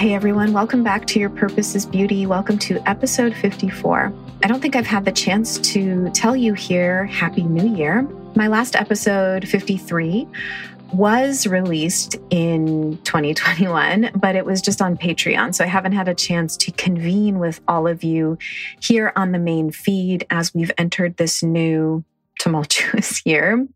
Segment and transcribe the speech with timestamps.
[0.00, 2.24] Hey everyone, welcome back to Your Purpose is Beauty.
[2.24, 4.10] Welcome to episode 54.
[4.42, 8.08] I don't think I've had the chance to tell you here Happy New Year.
[8.34, 10.26] My last episode, 53,
[10.94, 15.54] was released in 2021, but it was just on Patreon.
[15.54, 18.38] So I haven't had a chance to convene with all of you
[18.80, 22.02] here on the main feed as we've entered this new
[22.38, 23.68] tumultuous year.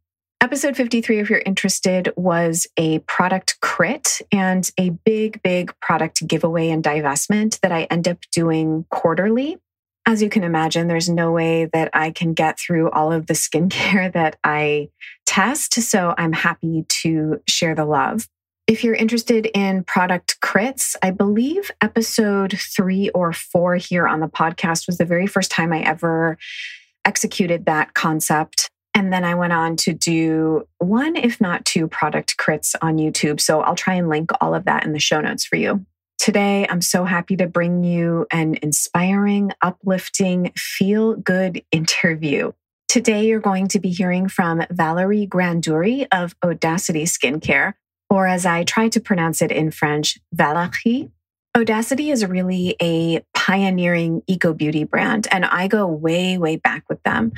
[0.45, 6.69] Episode 53, if you're interested, was a product crit and a big, big product giveaway
[6.69, 9.57] and divestment that I end up doing quarterly.
[10.05, 13.33] As you can imagine, there's no way that I can get through all of the
[13.33, 14.91] skincare that I
[15.25, 15.80] test.
[15.80, 18.29] So I'm happy to share the love.
[18.66, 24.29] If you're interested in product crits, I believe episode three or four here on the
[24.29, 26.37] podcast was the very first time I ever
[27.07, 28.69] executed that concept.
[28.95, 33.41] And then I went on to do one, if not two, product crits on YouTube.
[33.41, 35.85] So I'll try and link all of that in the show notes for you.
[36.18, 42.52] Today, I'm so happy to bring you an inspiring, uplifting, feel good interview.
[42.88, 47.74] Today, you're going to be hearing from Valerie Grandury of Audacity Skincare,
[48.09, 51.11] or as I try to pronounce it in French, Valerie.
[51.57, 57.02] Audacity is really a pioneering eco beauty brand, and I go way, way back with
[57.02, 57.33] them.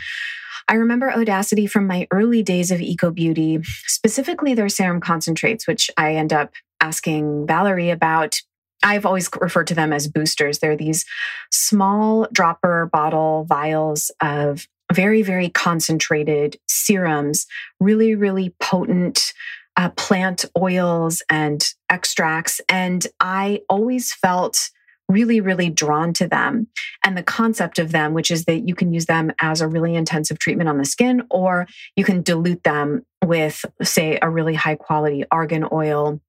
[0.68, 5.90] I remember Audacity from my early days of eco beauty, specifically their serum concentrates, which
[5.96, 8.40] I end up asking Valerie about.
[8.82, 10.58] I've always referred to them as boosters.
[10.58, 11.04] They're these
[11.50, 17.46] small dropper bottle vials of very, very concentrated serums,
[17.80, 19.32] really, really potent
[19.76, 22.60] uh, plant oils and extracts.
[22.68, 24.70] And I always felt
[25.08, 26.66] really, really drawn to them
[27.04, 29.94] and the concept of them, which is that you can use them as a really
[29.94, 34.74] intensive treatment on the skin, or you can dilute them with, say, a really high
[34.74, 36.20] quality argan oil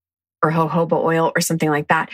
[0.43, 2.09] or jojoba oil or something like that.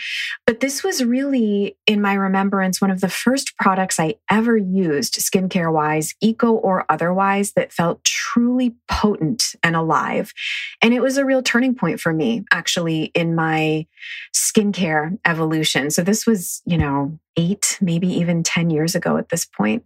[0.45, 5.15] But this was really, in my remembrance, one of the first products I ever used,
[5.15, 10.33] skincare wise, eco or otherwise, that felt truly potent and alive.
[10.81, 13.85] And it was a real turning point for me, actually, in my
[14.33, 15.89] skincare evolution.
[15.91, 19.83] So this was, you know, eight, maybe even 10 years ago at this point.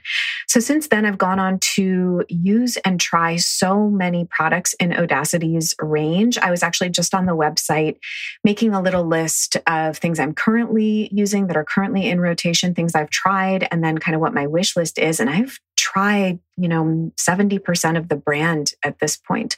[0.47, 5.73] So since then, I've gone on to use and try so many products in Audacity's
[5.79, 6.37] range.
[6.37, 7.97] I was actually just on the website
[8.43, 12.95] making a little list of things I'm currently using that are currently in rotation, things
[12.95, 15.19] I've tried, and then kind of what my wish list is.
[15.19, 19.55] And I've tried, you know, 70% of the brand at this point.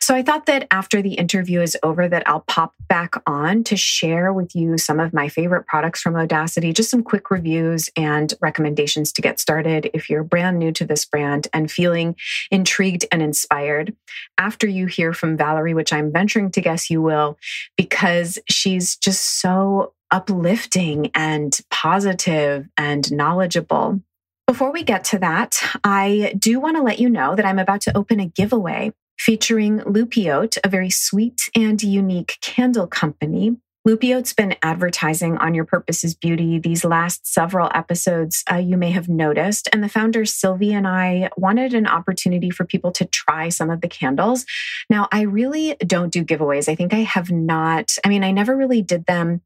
[0.00, 3.76] So I thought that after the interview is over that I'll pop back on to
[3.76, 8.34] share with you some of my favorite products from Audacity, just some quick reviews and
[8.40, 12.16] recommendations to get started if you're brand new to this brand and feeling
[12.50, 13.94] intrigued and inspired.
[14.36, 17.38] After you hear from Valerie, which I'm venturing to guess you will,
[17.76, 24.00] because she's just so uplifting and positive and knowledgeable.
[24.48, 27.82] Before we get to that, I do want to let you know that I'm about
[27.82, 34.54] to open a giveaway featuring Loupiote, a very sweet and unique candle company Loupiote's been
[34.62, 39.68] advertising on Your Purpose is Beauty these last several episodes, uh, you may have noticed.
[39.72, 43.80] And the founder, Sylvie, and I wanted an opportunity for people to try some of
[43.80, 44.44] the candles.
[44.90, 46.68] Now, I really don't do giveaways.
[46.68, 49.40] I think I have not, I mean, I never really did them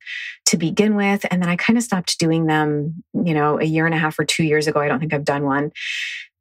[0.47, 1.25] to begin with.
[1.31, 4.19] And then I kind of stopped doing them, you know, a year and a half
[4.19, 4.81] or two years ago.
[4.81, 5.73] I don't think I've done one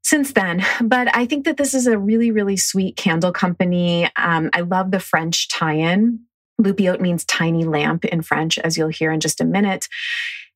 [0.03, 0.65] since then.
[0.81, 4.09] But I think that this is a really, really sweet candle company.
[4.15, 6.21] Um, I love the French tie in
[6.63, 9.87] Loupiote means tiny lamp in French, as you'll hear in just a minute.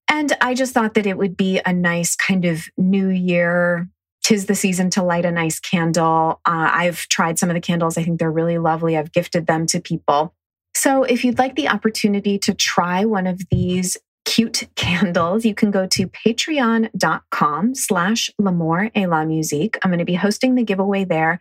[0.10, 3.90] And I just thought that it would be a nice kind of new year.
[4.24, 6.42] Tis the season to light a nice candle.
[6.46, 7.98] Uh, I've tried some of the candles.
[7.98, 8.98] I think they're really lovely.
[8.98, 10.34] I've gifted them to people.
[10.76, 13.98] So if you'd like the opportunity to try one of these
[14.36, 19.78] cute candles, you can go to patreon.com slash l'amour et la musique.
[19.82, 21.40] I'm going to be hosting the giveaway there.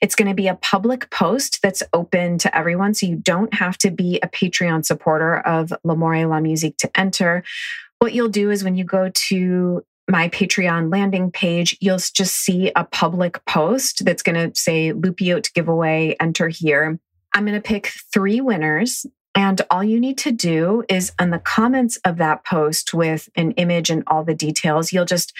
[0.00, 2.94] It's going to be a public post that's open to everyone.
[2.94, 6.90] So you don't have to be a Patreon supporter of l'amour et la musique to
[6.98, 7.42] enter.
[7.98, 12.70] What you'll do is when you go to my Patreon landing page, you'll just see
[12.76, 17.00] a public post that's going to say Loupiote giveaway, enter here.
[17.34, 19.04] I'm going to pick three winners
[19.36, 23.52] and all you need to do is in the comments of that post with an
[23.52, 25.34] image and all the details, you'll just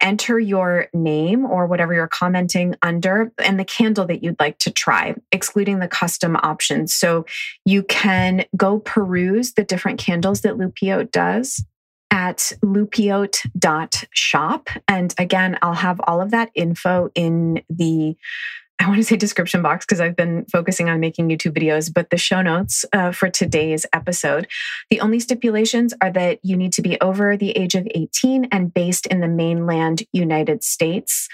[0.00, 4.70] enter your name or whatever you're commenting under and the candle that you'd like to
[4.70, 6.94] try, excluding the custom options.
[6.94, 7.26] So
[7.64, 11.62] you can go peruse the different candles that Loupiote does
[12.10, 14.68] at loupiote.shop.
[14.88, 18.16] And again, I'll have all of that info in the
[18.78, 22.10] I want to say description box because I've been focusing on making YouTube videos, but
[22.10, 24.46] the show notes uh, for today's episode.
[24.90, 28.72] The only stipulations are that you need to be over the age of 18 and
[28.72, 31.28] based in the mainland United States.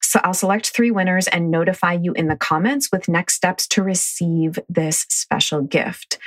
[0.00, 3.82] So I'll select three winners and notify you in the comments with next steps to
[3.82, 6.18] receive this special gift.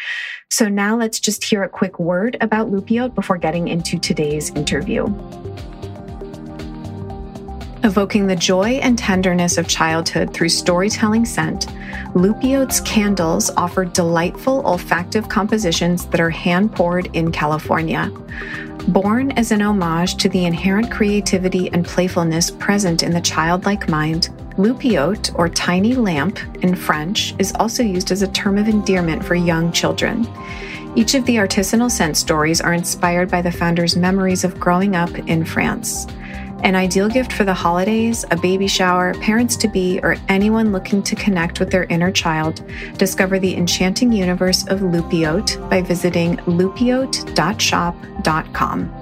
[0.49, 5.07] So now let's just hear a quick word about Loupiote before getting into today's interview.
[7.85, 11.67] Evoking the joy and tenderness of childhood through storytelling scent,
[12.15, 18.09] Loupiote's candles offer delightful olfactive compositions that are hand poured in California.
[18.87, 24.29] Born as an homage to the inherent creativity and playfulness present in the childlike mind,
[24.57, 29.35] Loupiote, or tiny lamp in French, is also used as a term of endearment for
[29.35, 30.25] young children.
[30.95, 35.13] Each of the artisanal scent stories are inspired by the founder's memories of growing up
[35.27, 36.07] in France.
[36.63, 41.03] An ideal gift for the holidays, a baby shower, parents to be, or anyone looking
[41.03, 42.63] to connect with their inner child,
[42.97, 48.93] discover the enchanting universe of Loupiote by visiting loupiote.shop.com.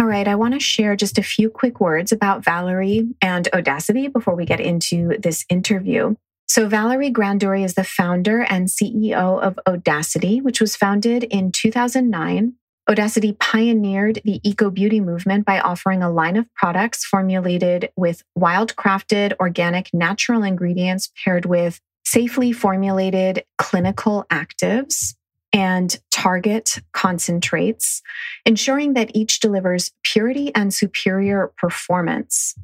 [0.00, 4.08] All right, I want to share just a few quick words about Valerie and Audacity
[4.08, 6.16] before we get into this interview.
[6.50, 12.54] So, Valerie Grandury is the founder and CEO of Audacity, which was founded in 2009.
[12.90, 18.74] Audacity pioneered the eco beauty movement by offering a line of products formulated with wild
[18.74, 25.14] crafted organic natural ingredients paired with safely formulated clinical actives
[25.52, 28.02] and target concentrates,
[28.44, 32.54] ensuring that each delivers purity and superior performance.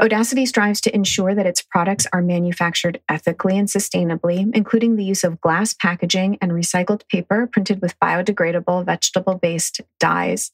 [0.00, 5.22] Audacity strives to ensure that its products are manufactured ethically and sustainably, including the use
[5.22, 10.50] of glass packaging and recycled paper printed with biodegradable vegetable based dyes.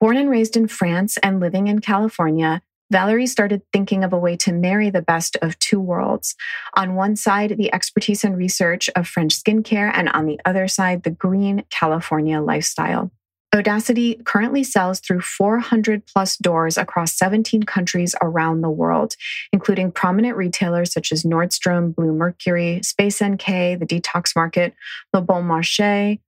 [0.00, 2.60] Born and raised in France and living in California,
[2.90, 6.34] Valerie started thinking of a way to marry the best of two worlds.
[6.74, 11.02] On one side, the expertise and research of French skincare, and on the other side,
[11.02, 13.10] the green California lifestyle.
[13.54, 19.14] Audacity currently sells through 400 plus doors across 17 countries around the world,
[19.52, 23.46] including prominent retailers such as Nordstrom, Bluemercury, Space NK,
[23.78, 24.74] the Detox Market,
[25.12, 26.18] Le Bon Marché,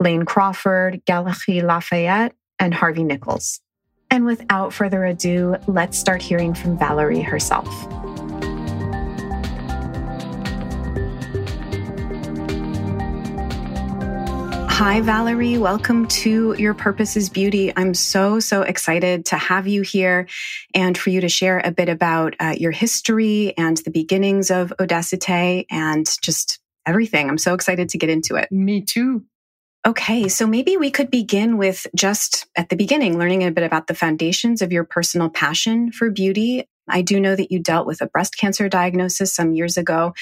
[0.00, 3.60] Lane Crawford, Galeries Lafayette, and Harvey Nichols.
[4.14, 7.66] And without further ado, let's start hearing from Valerie herself.
[14.70, 15.58] Hi, Valerie.
[15.58, 17.72] Welcome to Your Purpose is Beauty.
[17.74, 20.28] I'm so, so excited to have you here
[20.72, 24.72] and for you to share a bit about uh, your history and the beginnings of
[24.78, 27.28] Odacité and just everything.
[27.28, 28.52] I'm so excited to get into it.
[28.52, 29.24] Me too.
[29.86, 33.86] Okay, so maybe we could begin with just at the beginning, learning a bit about
[33.86, 36.66] the foundations of your personal passion for beauty.
[36.88, 40.14] I do know that you dealt with a breast cancer diagnosis some years ago,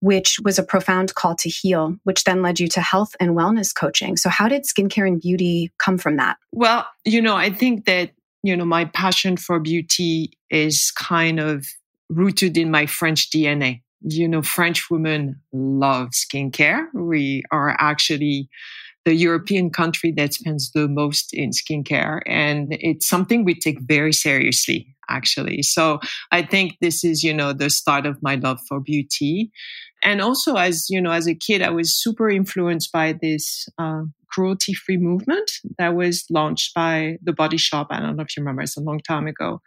[0.00, 3.74] which was a profound call to heal, which then led you to health and wellness
[3.74, 4.16] coaching.
[4.16, 6.36] So, how did skincare and beauty come from that?
[6.52, 8.12] Well, you know, I think that,
[8.44, 11.66] you know, my passion for beauty is kind of
[12.08, 13.82] rooted in my French DNA.
[14.00, 16.86] You know, French women love skincare.
[16.94, 18.48] We are actually
[19.04, 22.20] the European country that spends the most in skincare.
[22.26, 25.62] And it's something we take very seriously, actually.
[25.62, 25.98] So
[26.30, 29.50] I think this is, you know, the start of my love for beauty.
[30.04, 34.02] And also as, you know, as a kid, I was super influenced by this, uh,
[34.30, 37.88] cruelty free movement that was launched by the body shop.
[37.90, 39.60] I don't know if you remember, it's a long time ago.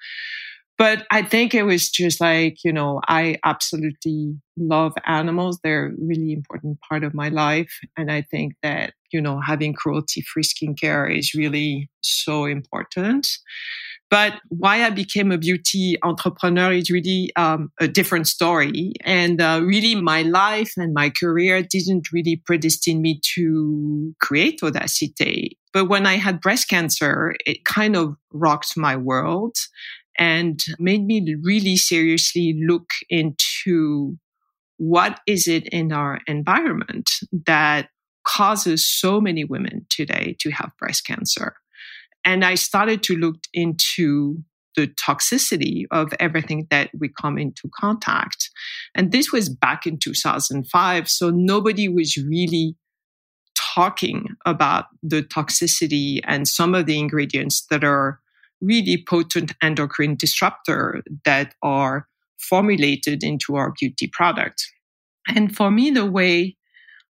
[0.78, 5.60] But I think it was just like, you know, I absolutely love animals.
[5.64, 7.72] They're a really important part of my life.
[7.96, 13.28] And I think that, you know, having cruelty free skincare is really so important.
[14.12, 18.94] But why I became a beauty entrepreneur is really um, a different story.
[19.04, 25.52] And uh, really, my life and my career didn't really predestine me to create Odacité.
[25.74, 29.56] But when I had breast cancer, it kind of rocked my world
[30.18, 34.18] and made me really seriously look into
[34.78, 37.10] what is it in our environment
[37.46, 37.90] that
[38.26, 41.56] causes so many women today to have breast cancer.
[42.26, 44.44] And I started to look into
[44.76, 48.50] the toxicity of everything that we come into contact.
[48.94, 51.08] And this was back in 2005.
[51.08, 52.76] So nobody was really
[53.56, 58.20] talking about the toxicity and some of the ingredients that are
[58.66, 62.08] really potent endocrine disruptor that are
[62.40, 64.66] formulated into our beauty product.
[65.28, 66.58] And for me, the way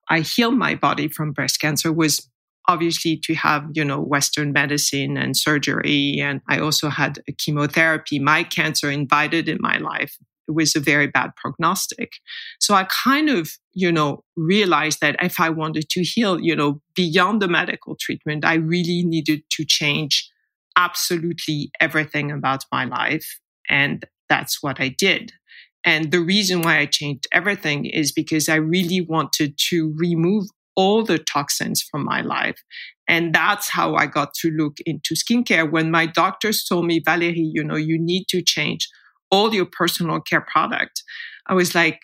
[0.10, 2.28] I healed my body from breast cancer was
[2.68, 6.20] obviously to have, you know, Western medicine and surgery.
[6.20, 8.20] And I also had a chemotherapy.
[8.20, 10.16] My cancer invited in my life
[10.48, 12.14] it was a very bad prognostic.
[12.60, 16.82] So I kind of, you know, realized that if I wanted to heal, you know,
[16.96, 20.30] beyond the medical treatment, I really needed to change
[20.78, 23.40] absolutely everything about my life.
[23.70, 25.34] And that's what I did.
[25.84, 31.04] And the reason why I changed everything is because I really wanted to remove all
[31.04, 32.62] the toxins from my life.
[33.08, 35.70] And that's how I got to look into skincare.
[35.70, 38.88] When my doctors told me, Valerie, you know, you need to change
[39.32, 41.04] all your personal care product.
[41.48, 42.00] I was like,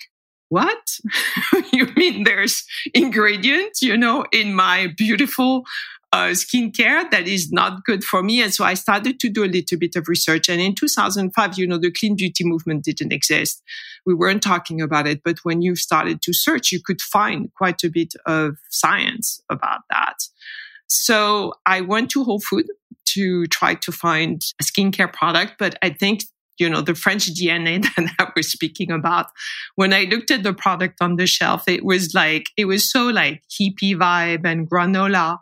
[0.50, 0.98] what?
[1.74, 5.64] you mean there's ingredients, you know, in my beautiful
[6.14, 8.42] uh, skincare that is not good for me.
[8.42, 10.48] And so I started to do a little bit of research.
[10.48, 13.62] And in 2005, you know, the clean beauty movement didn't exist.
[14.06, 15.22] We weren't talking about it.
[15.24, 19.82] But when you started to search, you could find quite a bit of science about
[19.90, 20.16] that.
[20.88, 22.68] So I went to Whole Food
[23.08, 25.56] to try to find a skincare product.
[25.60, 26.24] But I think
[26.60, 29.28] you know, the French DNA that I was speaking about.
[29.76, 33.08] When I looked at the product on the shelf, it was like, it was so
[33.08, 35.40] like hippie vibe and granola.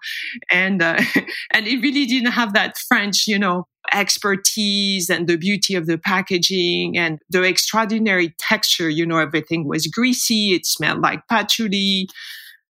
[0.51, 1.01] And, uh,
[1.51, 5.98] and it really didn't have that French, you know, expertise and the beauty of the
[5.98, 8.89] packaging and the extraordinary texture.
[8.89, 10.53] You know, everything was greasy.
[10.53, 12.07] It smelled like patchouli.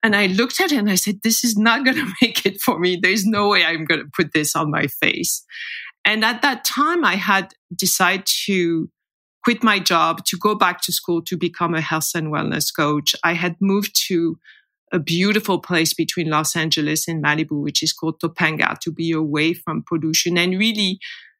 [0.04, 2.62] And I looked at it and I said, this is not going to make it
[2.62, 3.00] for me.
[3.02, 5.44] There's no way I'm going to put this on my face.
[6.06, 8.90] And at that time, I had decided to
[9.44, 13.16] quit my job to go back to school to become a health and wellness coach.
[13.24, 14.38] I had moved to
[14.92, 19.54] a beautiful place between Los Angeles and Malibu, which is called Topanga, to be away
[19.54, 21.00] from pollution and really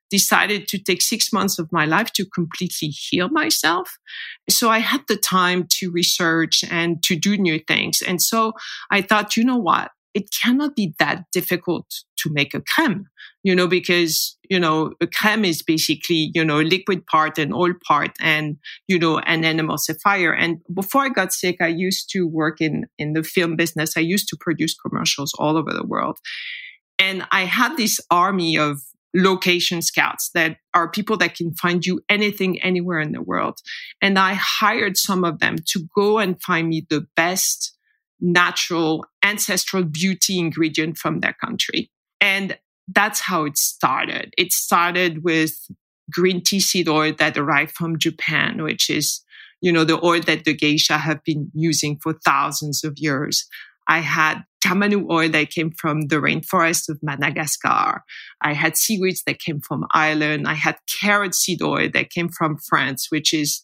[0.10, 3.98] decided to take six months of my life to completely heal myself.
[4.50, 8.02] So I had the time to research and to do new things.
[8.02, 8.54] And so
[8.92, 9.92] I thought, you know what?
[10.14, 13.08] It cannot be that difficult to make a creme
[13.44, 17.54] you know, because, you know, a creme is basically, you know, a liquid part and
[17.54, 20.34] oil part and, you know, an animal emulsifier.
[20.38, 23.98] And before I got sick, I used to work in, in the film business.
[23.98, 26.20] I used to produce commercials all over the world.
[26.98, 28.82] And I had this army of
[29.14, 33.60] location scouts that are people that can find you anything anywhere in the world.
[34.02, 37.74] And I hired some of them to go and find me the best
[38.24, 41.92] natural ancestral beauty ingredient from their country.
[42.22, 44.34] And that's how it started.
[44.38, 45.54] It started with
[46.12, 49.22] green tea seed oil that arrived from Japan, which is,
[49.62, 53.46] you know, the oil that the geisha have been using for thousands of years.
[53.88, 58.04] I had tamanu oil that came from the rainforest of Madagascar.
[58.42, 60.48] I had seaweeds that came from Ireland.
[60.48, 63.64] I had carrot seed oil that came from France, which is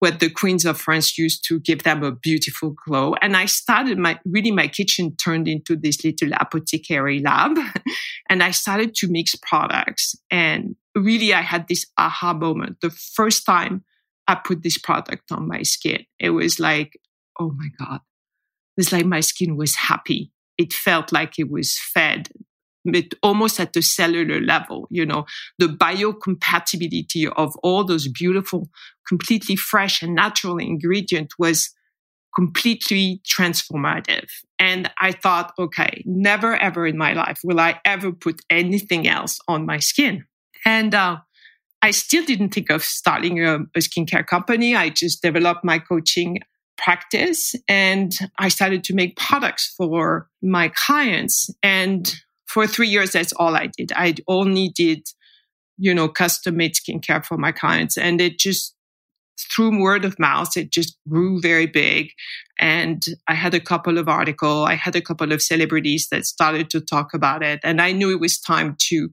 [0.00, 3.14] what the queens of France used to give them a beautiful glow.
[3.20, 7.58] And I started my, really my kitchen turned into this little apothecary lab
[8.28, 10.16] and I started to mix products.
[10.30, 12.78] And really I had this aha moment.
[12.80, 13.84] The first time
[14.26, 16.98] I put this product on my skin, it was like,
[17.38, 18.00] oh my God,
[18.78, 20.32] it's like my skin was happy.
[20.56, 22.30] It felt like it was fed
[22.84, 25.24] but almost at the cellular level, you know,
[25.58, 28.68] the biocompatibility of all those beautiful,
[29.06, 31.74] completely fresh and natural ingredients was
[32.34, 34.28] completely transformative.
[34.58, 39.38] And I thought, okay, never ever in my life will I ever put anything else
[39.48, 40.24] on my skin.
[40.64, 41.18] And uh,
[41.82, 44.76] I still didn't think of starting a, a skincare company.
[44.76, 46.38] I just developed my coaching
[46.76, 51.50] practice and I started to make products for my clients.
[51.62, 52.12] And
[52.52, 53.92] for three years, that's all I did.
[53.94, 55.06] I only did,
[55.78, 57.96] you know, custom made skincare for my clients.
[57.96, 58.74] And it just,
[59.54, 62.10] through word of mouth, it just grew very big.
[62.58, 66.70] And I had a couple of articles, I had a couple of celebrities that started
[66.70, 67.60] to talk about it.
[67.62, 69.10] And I knew it was time to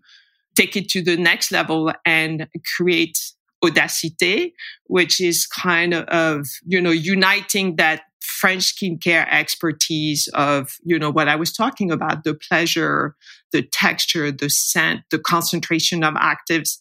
[0.56, 3.20] take it to the next level and create
[3.64, 4.52] Odacité,
[4.86, 8.02] which is kind of, you know, uniting that
[8.40, 13.16] French skincare expertise of, you know, what I was talking about, the pleasure,
[13.52, 16.78] the texture, the scent, the concentration of actives,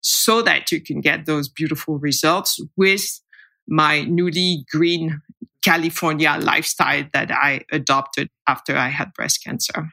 [0.00, 3.20] so that you can get those beautiful results with
[3.68, 5.20] my newly green
[5.62, 9.90] California lifestyle that I adopted after I had breast cancer.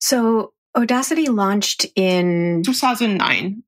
[0.00, 3.62] So Audacity launched in 2009.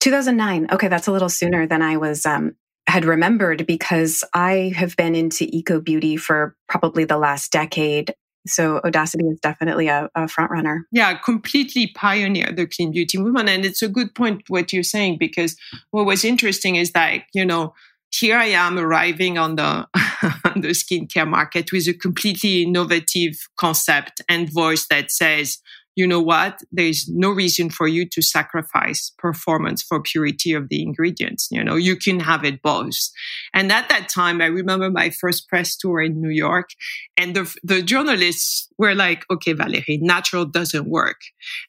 [0.00, 0.68] 2009.
[0.72, 2.56] Okay, that's a little sooner than I was um,
[2.94, 8.14] had remembered because I have been into eco beauty for probably the last decade.
[8.46, 10.86] So Audacity is definitely a, a front runner.
[10.92, 13.48] Yeah, completely pioneer the clean beauty movement.
[13.48, 15.56] And it's a good point what you're saying, because
[15.90, 17.74] what was interesting is that, you know,
[18.12, 19.88] here I am arriving on the
[20.44, 25.58] on the skincare market with a completely innovative concept and voice that says,
[25.96, 26.60] you know what?
[26.72, 31.48] There's no reason for you to sacrifice performance for purity of the ingredients.
[31.50, 32.74] You know, you can have it both.
[33.52, 36.70] And at that time, I remember my first press tour in New York
[37.16, 41.20] and the, the journalists were like, okay, Valérie, natural doesn't work.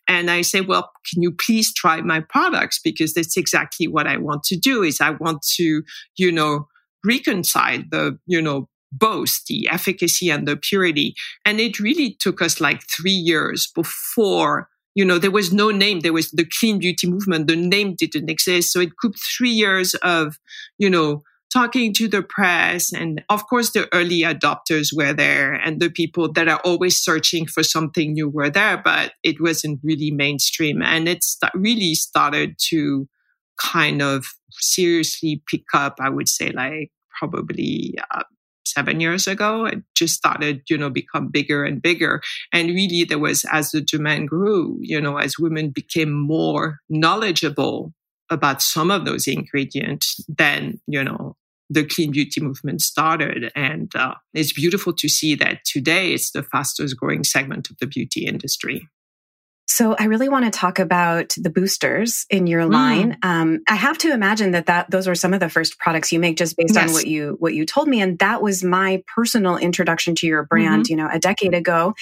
[0.07, 2.79] And I say, well, can you please try my products?
[2.83, 5.83] Because that's exactly what I want to do is I want to,
[6.17, 6.67] you know,
[7.05, 8.67] reconcile the, you know,
[8.97, 11.15] both the efficacy and the purity.
[11.43, 15.99] And it really took us like three years before, you know, there was no name.
[15.99, 17.47] There was the clean beauty movement.
[17.47, 18.71] The name didn't exist.
[18.71, 20.37] So it took three years of,
[20.77, 22.91] you know, talking to the press.
[22.91, 27.45] And of course, the early adopters were there and the people that are always searching
[27.45, 30.81] for something new were there, but it wasn't really mainstream.
[30.81, 33.07] And it st- really started to
[33.57, 38.23] kind of seriously pick up, I would say, like probably uh,
[38.67, 39.65] seven years ago.
[39.65, 42.21] It just started, you know, become bigger and bigger.
[42.53, 47.93] And really there was, as the demand grew, you know, as women became more knowledgeable
[48.29, 51.35] about some of those ingredients, then, you know,
[51.69, 53.51] the clean beauty movement started.
[53.55, 57.87] And uh, it's beautiful to see that today it's the fastest growing segment of the
[57.87, 58.87] beauty industry.
[59.67, 62.71] So I really want to talk about the boosters in your mm.
[62.71, 63.17] line.
[63.23, 66.19] Um, I have to imagine that that those were some of the first products you
[66.19, 66.87] make, just based yes.
[66.87, 70.43] on what you what you told me, and that was my personal introduction to your
[70.43, 70.85] brand.
[70.85, 70.91] Mm-hmm.
[70.91, 71.95] You know, a decade ago,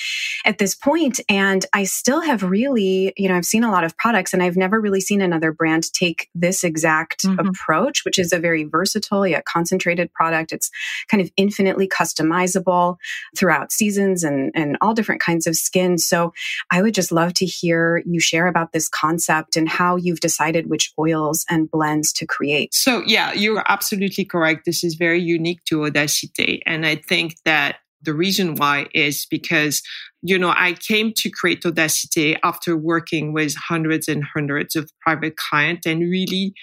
[0.46, 3.96] at this point, and I still have really, you know, I've seen a lot of
[3.98, 7.48] products, and I've never really seen another brand take this exact mm-hmm.
[7.48, 10.51] approach, which is a very versatile yet concentrated product.
[10.51, 10.70] It's
[11.08, 12.98] kind of infinitely customizable
[13.38, 15.98] throughout seasons and and all different kinds of skin.
[15.98, 16.34] So
[16.70, 20.69] I would just love to hear you share about this concept and how you've decided
[20.69, 22.74] which oils and blends to create.
[22.74, 24.65] So, yeah, you're absolutely correct.
[24.65, 26.60] This is very unique to Odacité.
[26.65, 29.81] And I think that the reason why is because,
[30.22, 35.38] you know, I came to create Odacité after working with hundreds and hundreds of private
[35.38, 36.53] clients and really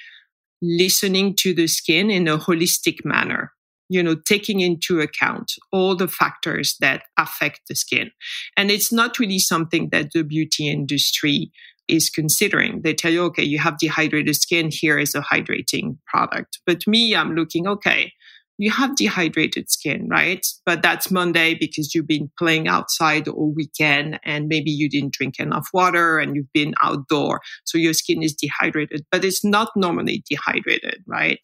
[0.63, 3.53] listening to the skin in a holistic manner
[3.91, 8.13] you know, taking into account all the factors that affect the skin.
[8.57, 11.51] And it's not really something that the beauty industry
[11.89, 12.83] is considering.
[12.83, 14.71] They tell you, okay, you have dehydrated skin.
[14.71, 16.61] Here is a hydrating product.
[16.67, 18.13] But me, I'm looking, okay,
[18.59, 20.47] you have dehydrated skin, right?
[20.65, 25.41] But that's Monday because you've been playing outside all weekend and maybe you didn't drink
[25.41, 27.41] enough water and you've been outdoor.
[27.65, 31.41] So your skin is dehydrated, but it's not normally dehydrated, right?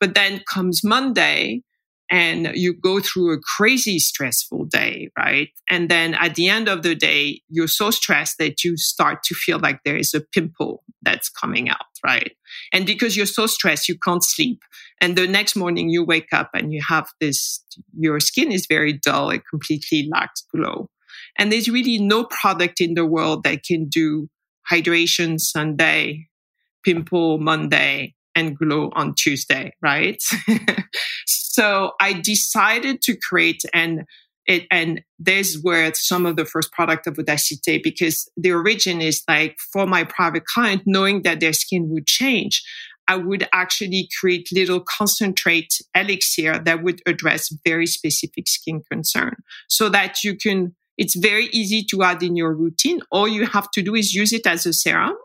[0.00, 1.62] But then comes Monday
[2.10, 5.50] and you go through a crazy stressful day, right?
[5.68, 9.34] And then at the end of the day, you're so stressed that you start to
[9.34, 12.32] feel like there is a pimple that's coming out, right?
[12.72, 14.62] And because you're so stressed, you can't sleep.
[15.00, 17.62] And the next morning you wake up and you have this,
[17.98, 19.30] your skin is very dull.
[19.30, 20.88] It completely lacks glow.
[21.38, 24.28] And there's really no product in the world that can do
[24.70, 26.28] hydration Sunday,
[26.84, 30.22] pimple Monday, and glow on Tuesday, right?
[31.26, 34.04] so I decided to create and
[34.46, 39.22] it, and there's where some of the first product of Odacité, because the origin is
[39.28, 42.62] like for my private client, knowing that their skin would change,
[43.08, 49.34] I would actually create little concentrate elixir that would address very specific skin concern
[49.68, 53.00] so that you can, it's very easy to add in your routine.
[53.10, 55.16] All you have to do is use it as a serum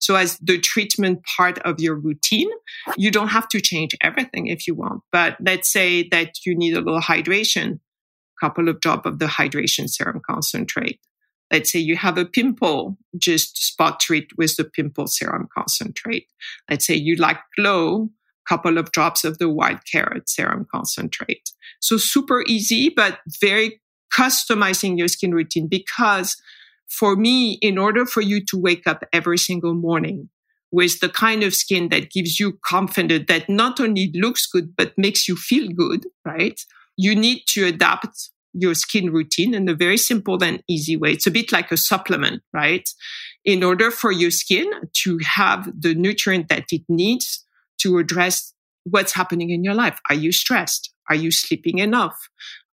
[0.00, 2.50] so as the treatment part of your routine,
[2.96, 5.02] you don't have to change everything if you want.
[5.12, 7.80] But let's say that you need a little hydration,
[8.40, 11.00] couple of drop of the hydration serum concentrate.
[11.52, 16.28] Let's say you have a pimple, just spot treat with the pimple serum concentrate.
[16.70, 18.10] Let's say you like glow,
[18.48, 21.50] couple of drops of the white carrot serum concentrate.
[21.80, 23.80] So super easy, but very
[24.16, 26.40] customizing your skin routine because
[26.90, 30.28] for me, in order for you to wake up every single morning
[30.72, 34.96] with the kind of skin that gives you confidence that not only looks good, but
[34.96, 36.60] makes you feel good, right?
[36.96, 41.12] You need to adapt your skin routine in a very simple and easy way.
[41.12, 42.88] It's a bit like a supplement, right?
[43.44, 44.70] In order for your skin
[45.02, 47.44] to have the nutrient that it needs
[47.78, 48.52] to address
[48.84, 50.00] what's happening in your life.
[50.08, 50.92] Are you stressed?
[51.08, 52.16] Are you sleeping enough?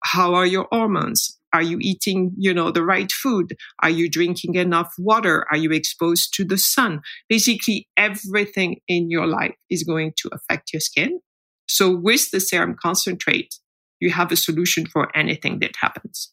[0.04, 1.38] How are your hormones?
[1.54, 3.56] Are you eating, you know, the right food?
[3.80, 5.46] Are you drinking enough water?
[5.50, 7.00] Are you exposed to the sun?
[7.28, 11.20] Basically, everything in your life is going to affect your skin.
[11.66, 13.54] So with the serum concentrate,
[14.00, 16.32] you have a solution for anything that happens.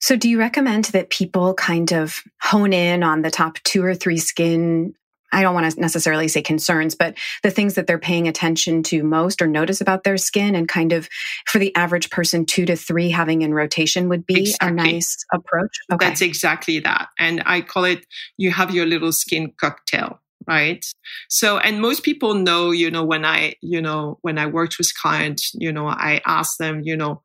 [0.00, 3.94] So, do you recommend that people kind of hone in on the top two or
[3.94, 4.92] three skin
[5.34, 9.02] I don't want to necessarily say concerns, but the things that they're paying attention to
[9.02, 11.08] most or notice about their skin and kind of
[11.46, 14.68] for the average person, two to three having in rotation would be exactly.
[14.68, 15.76] a nice approach.
[15.92, 16.06] Okay.
[16.06, 17.08] That's exactly that.
[17.18, 20.84] And I call it, you have your little skin cocktail right
[21.30, 24.92] so and most people know you know when i you know when i worked with
[25.00, 27.22] clients you know i ask them you know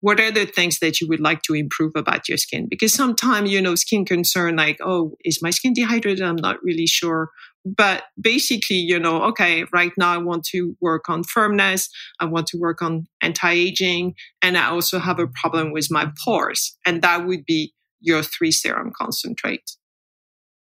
[0.00, 2.66] what are the things that you would like to improve about your skin?
[2.68, 6.22] Because sometimes, you know, skin concern like, oh, is my skin dehydrated?
[6.22, 7.30] I'm not really sure.
[7.64, 11.88] But basically, you know, okay, right now I want to work on firmness.
[12.20, 14.14] I want to work on anti-aging.
[14.42, 16.76] And I also have a problem with my pores.
[16.86, 19.72] And that would be your three serum concentrate.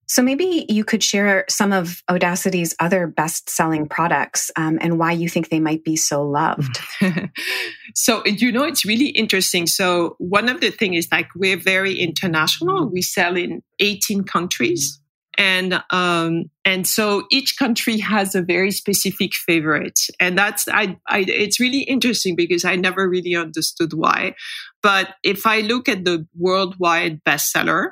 [0.07, 5.29] So maybe you could share some of Audacity's other best-selling products um, and why you
[5.29, 6.79] think they might be so loved.
[7.95, 9.67] so you know, it's really interesting.
[9.67, 12.89] So one of the things is like we're very international.
[12.89, 15.01] We sell in 18 countries.
[15.37, 21.25] And um, and so each country has a very specific favorite, and that's I, I
[21.27, 24.37] it's really interesting because I never really understood why.
[24.81, 27.91] But if I look at the worldwide bestseller,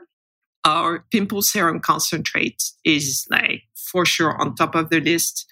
[0.65, 5.47] our pimple serum concentrate is like for sure on top of the list.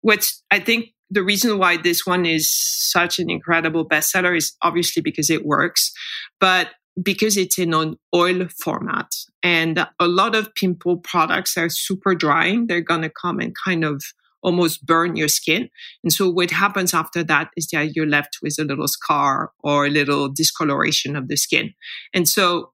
[0.00, 5.02] Which I think the reason why this one is such an incredible bestseller is obviously
[5.02, 5.92] because it works,
[6.40, 6.70] but
[7.02, 9.10] because it's in an oil format.
[9.42, 12.66] And a lot of pimple products are super drying.
[12.66, 14.02] They're going to come and kind of
[14.42, 15.70] almost burn your skin.
[16.04, 19.86] And so what happens after that is that you're left with a little scar or
[19.86, 21.72] a little discoloration of the skin.
[22.12, 22.72] And so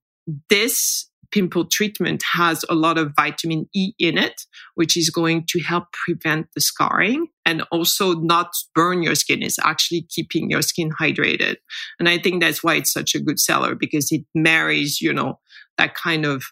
[0.51, 4.43] this pimple treatment has a lot of vitamin E in it,
[4.75, 9.43] which is going to help prevent the scarring and also not burn your skin.
[9.43, 11.57] It's actually keeping your skin hydrated.
[11.99, 15.39] And I think that's why it's such a good seller because it marries, you know,
[15.79, 16.45] that kind of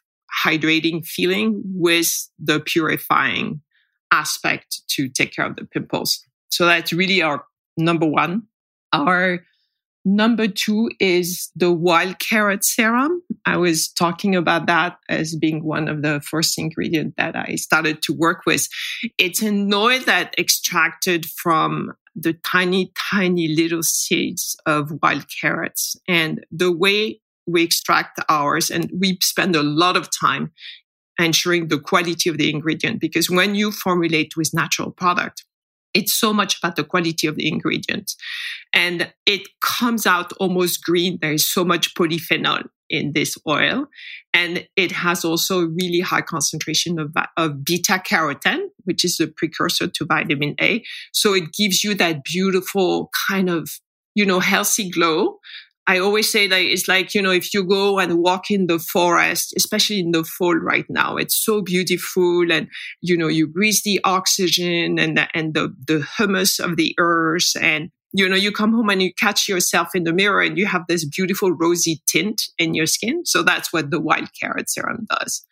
[0.44, 3.60] hydrating feeling with the purifying
[4.12, 6.24] aspect to take care of the pimples.
[6.50, 7.44] So that's really our
[7.76, 8.42] number one.
[8.92, 9.40] Our
[10.10, 13.22] Number two is the wild carrot serum.
[13.44, 18.00] I was talking about that as being one of the first ingredients that I started
[18.04, 18.68] to work with.
[19.18, 25.94] It's an oil that extracted from the tiny, tiny little seeds of wild carrots.
[26.08, 30.52] And the way we extract ours, and we spend a lot of time
[31.18, 35.44] ensuring the quality of the ingredient because when you formulate with natural product,
[35.94, 38.16] it's so much about the quality of the ingredients.
[38.72, 41.18] And it comes out almost green.
[41.20, 43.86] There is so much polyphenol in this oil.
[44.32, 49.26] And it has also a really high concentration of, of beta carotene, which is the
[49.28, 50.82] precursor to vitamin A.
[51.12, 53.70] So it gives you that beautiful kind of,
[54.14, 55.38] you know, healthy glow
[55.88, 58.78] I always say that it's like, you know, if you go and walk in the
[58.78, 62.68] forest, especially in the fall right now, it's so beautiful and,
[63.00, 67.56] you know, you breathe the oxygen and, the, and the, the humus of the earth
[67.58, 70.66] and, you know, you come home and you catch yourself in the mirror and you
[70.66, 73.24] have this beautiful rosy tint in your skin.
[73.24, 75.46] So that's what the wild carrot serum does.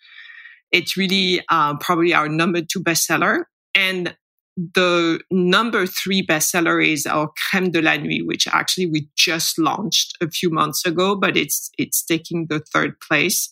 [0.71, 3.45] It's really uh, probably our number two bestseller.
[3.75, 4.15] And
[4.57, 10.17] the number three bestseller is our crème de la nuit, which actually we just launched
[10.23, 13.51] a few months ago, but it's it's taking the third place.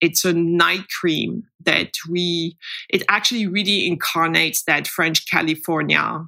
[0.00, 2.56] It's a night cream that we
[2.88, 6.24] it actually really incarnates that French California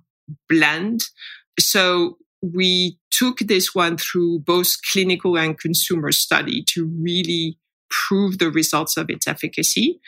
[0.49, 1.01] blend.
[1.59, 7.59] So we took this one through both clinical and consumer study to really
[7.91, 10.01] prove the results of its efficacy.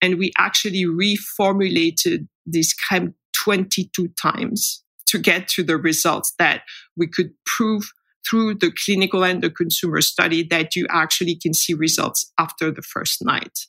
[0.00, 6.62] And we actually reformulated this crème 22 times to get to the results that
[6.96, 7.92] we could prove
[8.28, 12.82] through the clinical and the consumer study that you actually can see results after the
[12.82, 13.66] first night.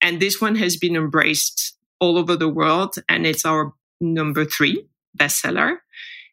[0.00, 4.86] And this one has been embraced all over the world and it's our number three
[5.18, 5.76] bestseller.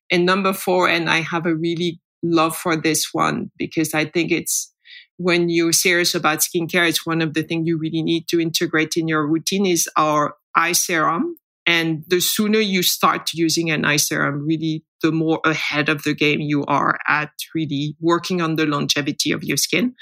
[0.10, 4.32] And number four, and I have a really love for this one because I think
[4.32, 4.72] it's
[5.18, 8.96] when you're serious about skincare, it's one of the things you really need to integrate
[8.96, 13.98] in your routine is our eye serum and the sooner you start using an eye
[13.98, 18.66] serum, really, the more ahead of the game you are at really working on the
[18.66, 19.94] longevity of your skin.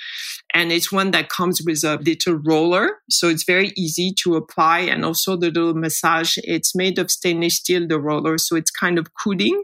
[0.54, 2.98] And it's one that comes with a little roller.
[3.10, 4.80] So it's very easy to apply.
[4.80, 8.38] And also the little massage, it's made of stainless steel, the roller.
[8.38, 9.64] So it's kind of cooling.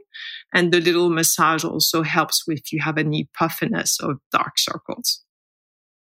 [0.54, 5.24] And the little massage also helps with if you have any puffiness or dark circles.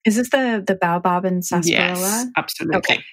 [0.05, 1.99] Is this the the baobab and sarsaparilla?
[1.99, 2.77] Yes, absolutely.
[2.77, 3.03] Okay.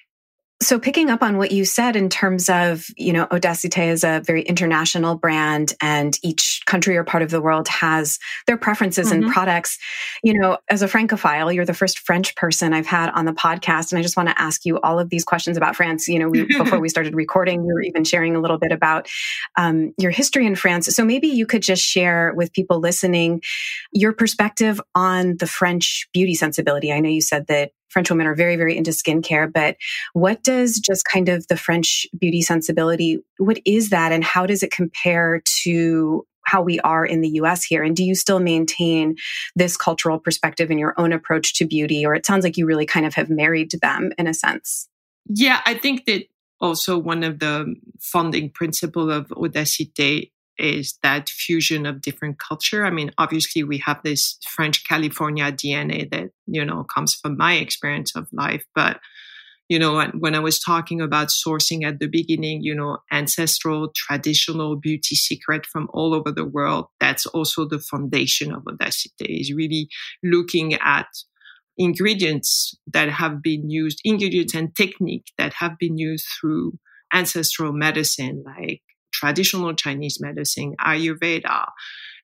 [0.63, 4.23] So picking up on what you said in terms of, you know, Odacité is a
[4.25, 9.25] very international brand and each country or part of the world has their preferences mm-hmm.
[9.25, 9.79] and products.
[10.23, 13.93] You know, as a Francophile, you're the first French person I've had on the podcast.
[13.93, 16.09] And I just want to ask you all of these questions about France.
[16.09, 19.09] You know, we, before we started recording, we were even sharing a little bit about
[19.59, 20.87] um, your history in France.
[20.87, 23.43] So maybe you could just share with people listening
[23.93, 26.95] your perspective on the French beauty sensibility.
[26.95, 29.77] I know you said that French women are very, very into skincare, but
[30.13, 34.63] what does just kind of the French beauty sensibility, what is that and how does
[34.63, 37.83] it compare to how we are in the US here?
[37.83, 39.17] And do you still maintain
[39.57, 42.07] this cultural perspective in your own approach to beauty?
[42.07, 44.89] Or it sounds like you really kind of have married them in a sense.
[45.29, 46.25] Yeah, I think that
[46.61, 52.85] also one of the founding principle of Odacité is that fusion of different culture.
[52.85, 57.55] I mean, obviously we have this French California DNA that, you know, comes from my
[57.55, 58.65] experience of life.
[58.75, 59.01] But,
[59.69, 64.77] you know, when I was talking about sourcing at the beginning, you know, ancestral, traditional
[64.77, 69.89] beauty secret from all over the world, that's also the foundation of Odacité is really
[70.23, 71.07] looking at
[71.79, 76.79] ingredients that have been used, ingredients and technique that have been used through
[77.13, 78.83] ancestral medicine like
[79.17, 81.67] traditional Chinese medicine, Ayurveda,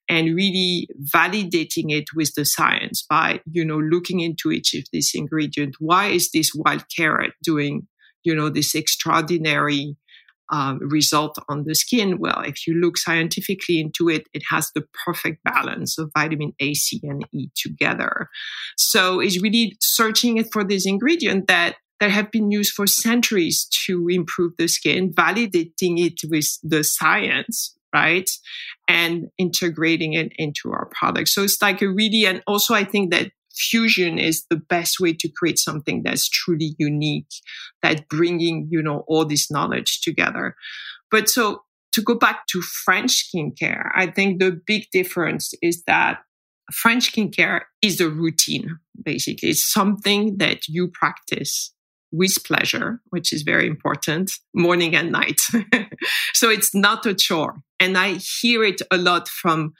[0.08, 5.12] and really validating it with the science by, you know, looking into each of these
[5.14, 5.78] ingredients.
[5.80, 7.86] Why is this wild carrot doing,
[8.24, 9.96] you know, this extraordinary
[10.52, 12.18] um, result on the skin?
[12.18, 16.74] Well, if you look scientifically into it, it has the perfect balance of vitamin A,
[16.74, 18.28] C, and E together.
[18.76, 23.68] So it's really searching it for this ingredient that that have been used for centuries
[23.86, 28.28] to improve the skin, validating it with the science, right?
[28.88, 31.28] And integrating it into our product.
[31.28, 35.12] So it's like a really, and also I think that fusion is the best way
[35.12, 37.30] to create something that's truly unique,
[37.82, 40.56] that bringing, you know, all this knowledge together.
[41.08, 41.62] But so
[41.92, 46.18] to go back to French skincare, I think the big difference is that
[46.72, 49.50] French skincare is a routine, basically.
[49.50, 51.72] It's something that you practice
[52.12, 55.40] with pleasure, which is very important, morning and night.
[56.34, 57.56] so it's not a chore.
[57.80, 59.72] And I hear it a lot from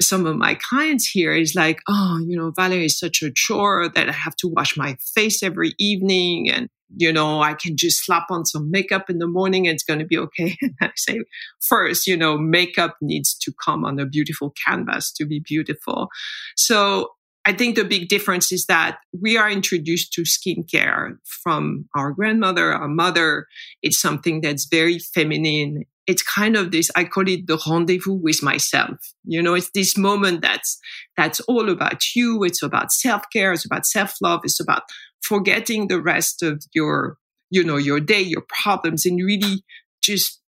[0.00, 3.88] some of my clients here is like, oh, you know, Valerie is such a chore
[3.94, 6.50] that I have to wash my face every evening.
[6.50, 9.84] And, you know, I can just slap on some makeup in the morning and it's
[9.84, 10.56] going to be okay.
[10.62, 11.20] And I say,
[11.60, 16.08] first, you know, makeup needs to come on a beautiful canvas to be beautiful.
[16.56, 17.10] So
[17.46, 22.72] I think the big difference is that we are introduced to skincare from our grandmother,
[22.72, 23.46] our mother.
[23.82, 25.84] It's something that's very feminine.
[26.06, 28.98] It's kind of this, I call it the rendezvous with myself.
[29.24, 30.78] You know, it's this moment that's,
[31.16, 32.44] that's all about you.
[32.44, 33.52] It's about self care.
[33.52, 34.40] It's about self love.
[34.44, 34.82] It's about
[35.22, 37.16] forgetting the rest of your,
[37.50, 39.64] you know, your day, your problems and really
[40.02, 40.40] just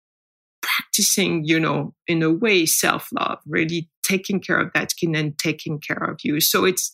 [0.60, 5.38] practicing, you know, in a way, self love, really taking care of that skin and
[5.38, 6.40] taking care of you.
[6.40, 6.92] So it's,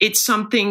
[0.00, 0.68] it's something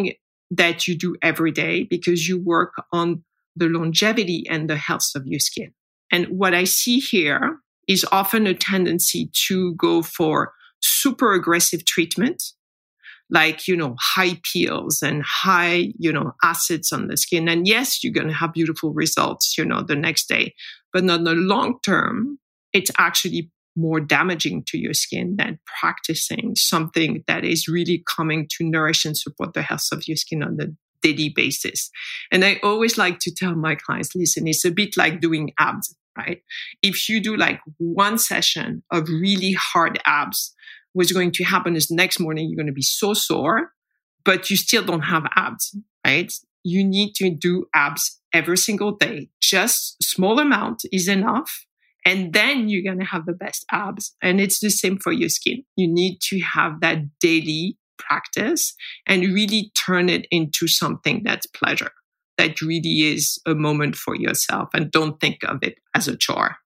[0.50, 3.24] that you do every day because you work on
[3.56, 5.72] the longevity and the health of your skin.
[6.10, 12.42] And what I see here is often a tendency to go for super aggressive treatment,
[13.30, 17.48] like, you know, high peels and high, you know, acids on the skin.
[17.48, 20.54] And yes, you're going to have beautiful results, you know, the next day.
[20.92, 22.38] But on the long term,
[22.72, 28.64] it's actually more damaging to your skin than practicing something that is really coming to
[28.64, 30.66] nourish and support the health of your skin on a
[31.02, 31.90] daily basis.
[32.32, 35.94] And I always like to tell my clients, listen, it's a bit like doing abs,
[36.16, 36.40] right?
[36.82, 40.54] If you do like one session of really hard abs,
[40.92, 43.72] what's going to happen is next morning you're going to be so sore,
[44.24, 46.32] but you still don't have abs, right?
[46.62, 49.28] You need to do abs every single day.
[49.42, 51.66] Just small amount is enough
[52.04, 54.14] and then you're going to have the best abs.
[54.22, 55.64] And it's the same for your skin.
[55.76, 58.74] You need to have that daily practice
[59.06, 61.92] and really turn it into something that's pleasure,
[62.38, 66.56] that really is a moment for yourself and don't think of it as a chore.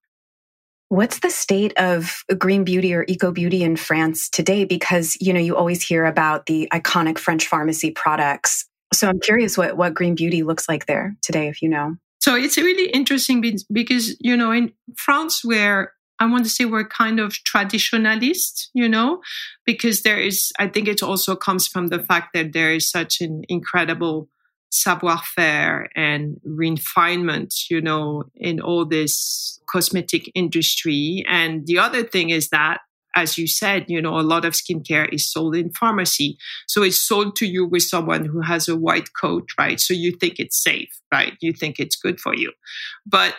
[0.90, 4.64] What's the state of green beauty or eco beauty in France today?
[4.64, 8.64] Because, you know, you always hear about the iconic French pharmacy products.
[8.94, 11.96] So I'm curious what, what green beauty looks like there today, if you know.
[12.28, 16.86] So it's really interesting because, you know, in France, where I want to say we're
[16.86, 19.22] kind of traditionalist, you know,
[19.64, 23.22] because there is, I think it also comes from the fact that there is such
[23.22, 24.28] an incredible
[24.70, 31.24] savoir faire and refinement, you know, in all this cosmetic industry.
[31.26, 32.80] And the other thing is that
[33.18, 36.38] as you said, you know, a lot of skincare is sold in pharmacy.
[36.68, 39.80] So it's sold to you with someone who has a white coat, right?
[39.80, 41.34] So you think it's safe, right?
[41.40, 42.52] You think it's good for you.
[43.04, 43.34] But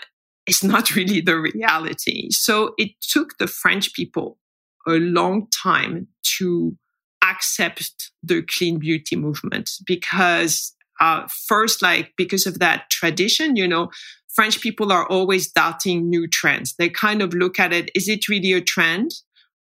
[0.46, 2.30] it's not really the reality.
[2.32, 4.38] So it took the French people
[4.86, 6.08] a long time
[6.40, 6.76] to
[7.24, 13.90] accept the clean beauty movement because uh, first, like because of that tradition, you know,
[14.34, 16.76] French people are always doubting new trends.
[16.76, 19.12] They kind of look at it, is it really a trend?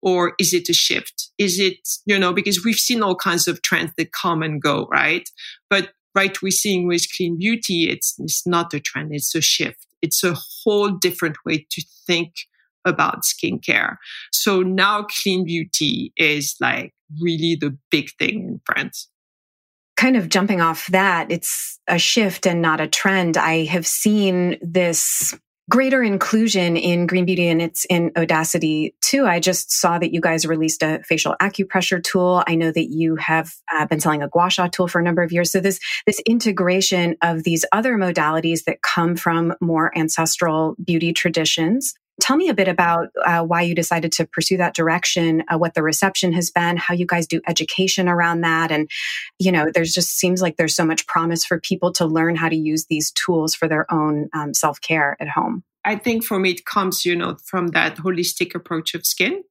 [0.01, 1.31] Or is it a shift?
[1.37, 4.87] Is it, you know, because we've seen all kinds of trends that come and go,
[4.91, 5.27] right?
[5.69, 9.85] But right, we're seeing with clean beauty, it's, it's not a trend, it's a shift.
[10.01, 12.33] It's a whole different way to think
[12.85, 13.97] about skincare.
[14.31, 19.09] So now clean beauty is like really the big thing in France.
[19.97, 23.37] Kind of jumping off that, it's a shift and not a trend.
[23.37, 25.33] I have seen this
[25.69, 29.25] greater inclusion in green beauty and it's in Odacité too.
[29.25, 32.43] I just saw that you guys released a facial acupressure tool.
[32.45, 35.23] I know that you have uh, been selling a gua sha tool for a number
[35.23, 35.51] of years.
[35.51, 41.95] So this, this integration of these other modalities that come from more ancestral beauty traditions
[42.21, 45.73] Tell me a bit about uh, why you decided to pursue that direction, uh, what
[45.73, 48.71] the reception has been, how you guys do education around that.
[48.71, 48.89] And,
[49.37, 52.47] you know, there's just seems like there's so much promise for people to learn how
[52.47, 55.63] to use these tools for their own um, self care at home.
[55.83, 59.43] I think for me, it comes, you know, from that holistic approach of skin.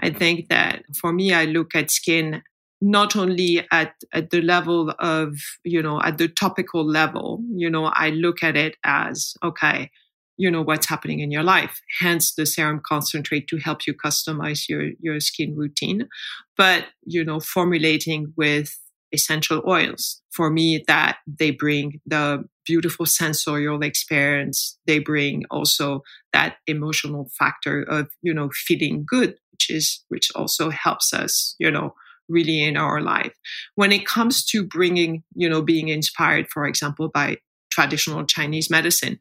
[0.00, 2.42] I think that for me, I look at skin
[2.80, 7.86] not only at, at the level of, you know, at the topical level, you know,
[7.86, 9.90] I look at it as, okay,
[10.36, 14.68] you know what's happening in your life hence the serum concentrate to help you customize
[14.68, 16.08] your your skin routine.
[16.56, 18.78] But you know formulating with
[19.12, 24.78] essential oils for me that they bring the beautiful sensorial experience.
[24.86, 30.70] They bring also that emotional factor of you know feeling good which is which also
[30.70, 31.94] helps us you know
[32.28, 33.32] really in our life.
[33.76, 37.38] When it comes to bringing you know being inspired for example by
[37.70, 39.18] traditional chinese medicine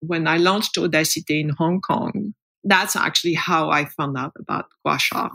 [0.00, 4.98] when I launched Odacité in Hong Kong, that's actually how I found out about gua
[4.98, 5.30] sha.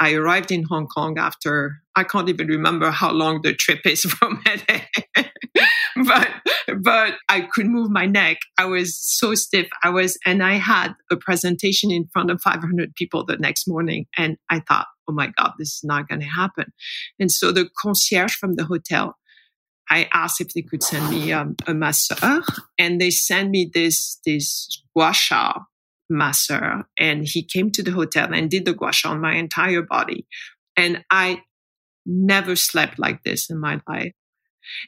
[0.00, 4.02] I arrived in Hong Kong after I can't even remember how long the trip is
[4.14, 5.24] from LA.
[6.04, 6.28] but
[6.80, 8.38] but I could move my neck.
[8.58, 9.68] I was so stiff.
[9.84, 14.06] I was and I had a presentation in front of 500 people the next morning
[14.16, 16.72] and I thought, "Oh my god, this is not going to happen."
[17.20, 19.16] And so the concierge from the hotel
[19.92, 22.42] I asked if they could send me um, a masseur,
[22.78, 25.52] and they sent me this this gua sha
[26.08, 29.82] masseur, and he came to the hotel and did the gua sha on my entire
[29.82, 30.26] body,
[30.78, 31.42] and I
[32.06, 34.14] never slept like this in my life.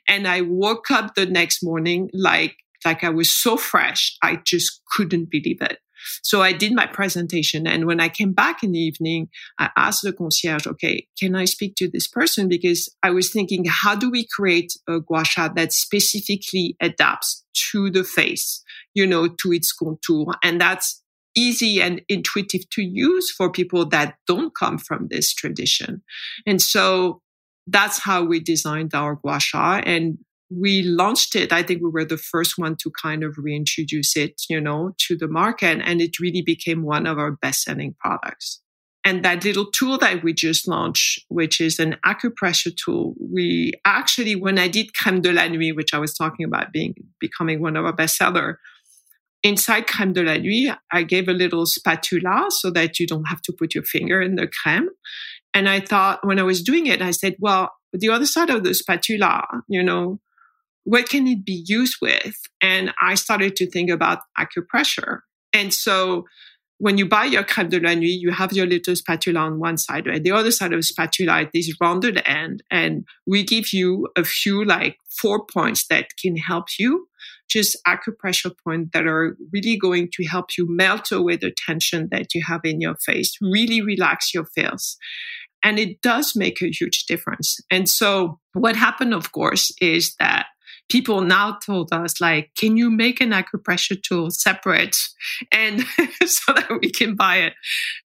[0.08, 4.80] And I woke up the next morning like like I was so fresh, I just
[4.90, 5.78] couldn't believe it.
[6.22, 7.66] So I did my presentation.
[7.66, 11.44] And when I came back in the evening, I asked the concierge, okay, can I
[11.44, 12.48] speak to this person?
[12.48, 17.90] Because I was thinking, how do we create a gua sha that specifically adapts to
[17.90, 18.62] the face,
[18.94, 20.34] you know, to its contour?
[20.42, 21.02] And that's
[21.36, 26.02] easy and intuitive to use for people that don't come from this tradition.
[26.46, 27.20] And so
[27.66, 29.80] that's how we designed our gua sha.
[29.84, 30.18] And
[30.56, 31.52] we launched it.
[31.52, 35.16] I think we were the first one to kind of reintroduce it, you know, to
[35.16, 35.80] the market.
[35.84, 38.60] And it really became one of our best selling products.
[39.06, 44.34] And that little tool that we just launched, which is an acupressure tool, we actually,
[44.34, 47.76] when I did Crème de la Nuit, which I was talking about being becoming one
[47.76, 48.54] of our bestseller,
[49.42, 53.42] inside Crème de la Nuit, I gave a little spatula so that you don't have
[53.42, 54.86] to put your finger in the crème.
[55.52, 58.64] And I thought when I was doing it, I said, well, the other side of
[58.64, 60.18] the spatula, you know,
[60.84, 62.36] what can it be used with?
[62.62, 65.20] And I started to think about acupressure.
[65.52, 66.24] And so
[66.78, 69.78] when you buy your crème de la nuit, you have your little spatula on one
[69.78, 70.22] side, right?
[70.22, 72.62] The other side of the spatula is this rounded end.
[72.70, 77.06] And we give you a few, like four points that can help you,
[77.48, 82.34] just acupressure points that are really going to help you melt away the tension that
[82.34, 84.96] you have in your face, really relax your face.
[85.62, 87.58] And it does make a huge difference.
[87.70, 90.46] And so what happened, of course, is that
[90.90, 94.96] people now told us like, can you make an acupressure tool separate
[95.50, 95.80] and
[96.24, 97.54] so that we can buy it?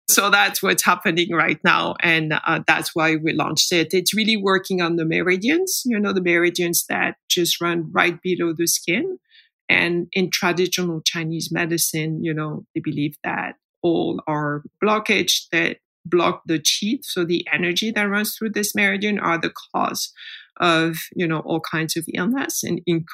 [0.10, 1.96] So that's what's happening right now.
[2.02, 3.94] And uh, that's why we launched it.
[3.94, 8.54] It's really working on the meridians, you know, the meridians that just run right below
[8.54, 9.20] the skin.
[9.68, 16.42] And in traditional Chinese medicine, you know, they believe that all our blockage that block
[16.46, 20.12] the qi, so the energy that runs through this meridian, are the cause
[20.60, 23.06] of you know all kinds of illness and in,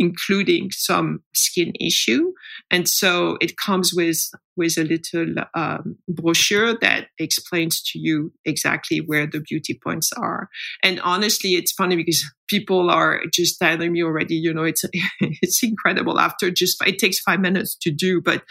[0.00, 2.32] including some skin issue.
[2.70, 4.18] And so it comes with
[4.56, 10.48] with a little um, brochure that explains to you exactly where the beauty points are.
[10.82, 14.84] And honestly, it's funny because people are just telling me already, you know, it's
[15.20, 18.42] it's incredible after just it takes five minutes to do, but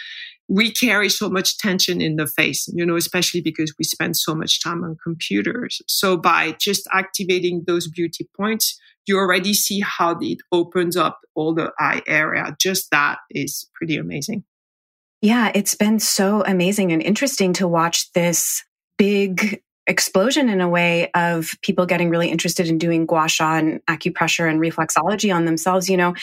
[0.49, 4.33] we carry so much tension in the face, you know, especially because we spend so
[4.33, 5.79] much time on computers.
[5.87, 11.53] So by just activating those beauty points, you already see how it opens up all
[11.53, 12.55] the eye area.
[12.59, 14.43] Just that is pretty amazing.
[15.21, 18.63] Yeah, it's been so amazing and interesting to watch this
[18.97, 23.83] big explosion in a way of people getting really interested in doing gua sha and
[23.87, 25.89] acupressure and reflexology on themselves.
[25.89, 26.13] You know,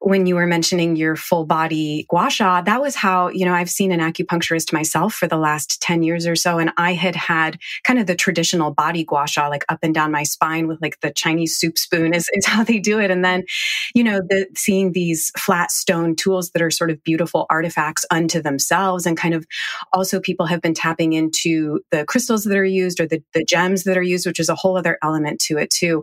[0.00, 3.70] when you were mentioning your full body gua sha, that was how, you know, I've
[3.70, 6.58] seen an acupuncturist myself for the last 10 years or so.
[6.58, 10.10] And I had had kind of the traditional body gua sha, like up and down
[10.10, 13.12] my spine with like the Chinese soup spoon is, is how they do it.
[13.12, 13.44] And then,
[13.94, 18.42] you know, the, seeing these flat stone tools that are sort of beautiful artifacts unto
[18.42, 19.46] themselves and kind of
[19.92, 23.84] also people have been tapping into the crystals that are used or the, the gems
[23.84, 26.02] that are used, which is a whole other element to it too.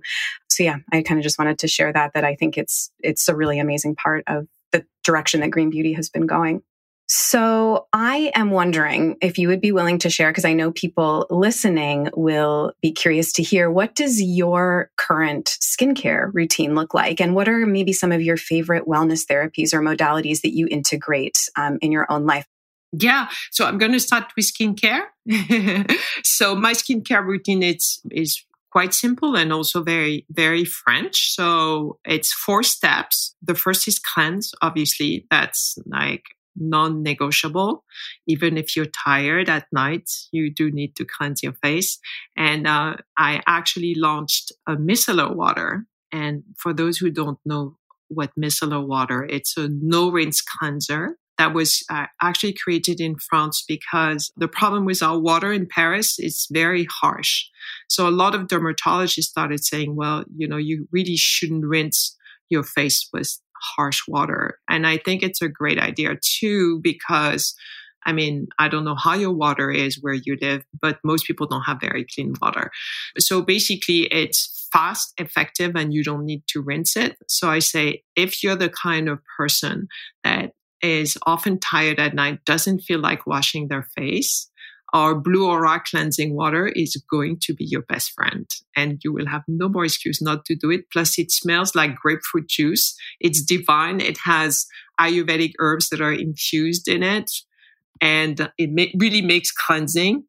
[0.49, 3.27] So yeah, I kind of just wanted to share that, that I think it's, it's
[3.27, 6.61] a really amazing part of the direction that Green Beauty has been going.
[7.13, 11.27] So I am wondering if you would be willing to share, because I know people
[11.29, 17.19] listening will be curious to hear what does your current skincare routine look like?
[17.19, 21.49] And what are maybe some of your favorite wellness therapies or modalities that you integrate
[21.57, 22.47] um, in your own life?
[22.91, 23.29] Yeah.
[23.51, 25.03] So I'm going to start with skincare.
[26.23, 31.33] so my skincare routine is, is quite simple and also very, very French.
[31.33, 33.35] So it's four steps.
[33.41, 34.51] The first is cleanse.
[34.61, 36.23] Obviously, that's like
[36.55, 37.83] non-negotiable.
[38.27, 41.97] Even if you're tired at night, you do need to cleanse your face.
[42.35, 45.85] And uh, I actually launched a micellar water.
[46.11, 47.77] And for those who don't know
[48.09, 53.63] what micellar water, it's a no rinse cleanser that was uh, actually created in France
[53.67, 57.45] because the problem with our water in Paris is very harsh.
[57.89, 62.15] So a lot of dermatologists started saying, well, you know, you really shouldn't rinse
[62.51, 63.39] your face with
[63.75, 64.59] harsh water.
[64.69, 67.55] And I think it's a great idea too, because
[68.05, 71.47] I mean, I don't know how your water is where you live, but most people
[71.47, 72.69] don't have very clean water.
[73.17, 77.17] So basically it's fast, effective, and you don't need to rinse it.
[77.27, 79.87] So I say, if you're the kind of person
[80.23, 80.51] that
[80.81, 84.51] is often tired at night, doesn't feel like washing their face,
[84.93, 89.27] our blue aura cleansing water is going to be your best friend and you will
[89.27, 90.91] have no more excuse not to do it.
[90.91, 92.95] Plus it smells like grapefruit juice.
[93.19, 94.01] It's divine.
[94.01, 94.65] It has
[94.99, 97.31] Ayurvedic herbs that are infused in it
[98.01, 100.25] and it ma- really makes cleansing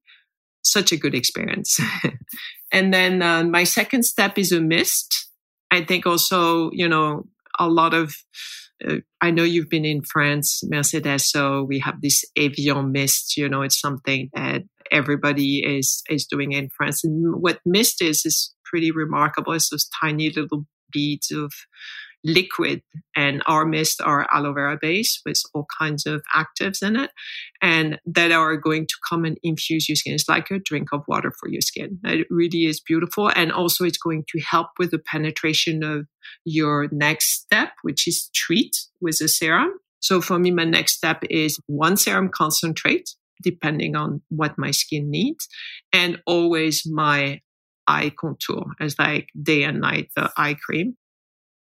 [0.62, 1.80] such a good experience.
[2.72, 5.28] and then uh, my second step is a mist.
[5.72, 7.26] I think also, you know,
[7.58, 8.14] a lot of
[8.86, 13.36] uh, I know you've been in France, Mercedes, so we have this Evian mist.
[13.36, 17.04] You know, it's something that everybody is is doing in France.
[17.04, 19.52] And what mist is is pretty remarkable.
[19.52, 21.52] It's those tiny little beads of
[22.24, 22.82] liquid
[23.16, 27.10] and our mist are aloe vera based with all kinds of actives in it
[27.60, 30.14] and that are going to come and infuse your skin.
[30.14, 31.98] It's like a drink of water for your skin.
[32.04, 33.30] It really is beautiful.
[33.34, 36.06] And also it's going to help with the penetration of
[36.44, 39.72] your next step, which is treat with a serum.
[40.00, 43.10] So for me, my next step is one serum concentrate,
[43.42, 45.48] depending on what my skin needs,
[45.92, 47.40] and always my
[47.86, 50.96] eye contour as like day and night, the eye cream.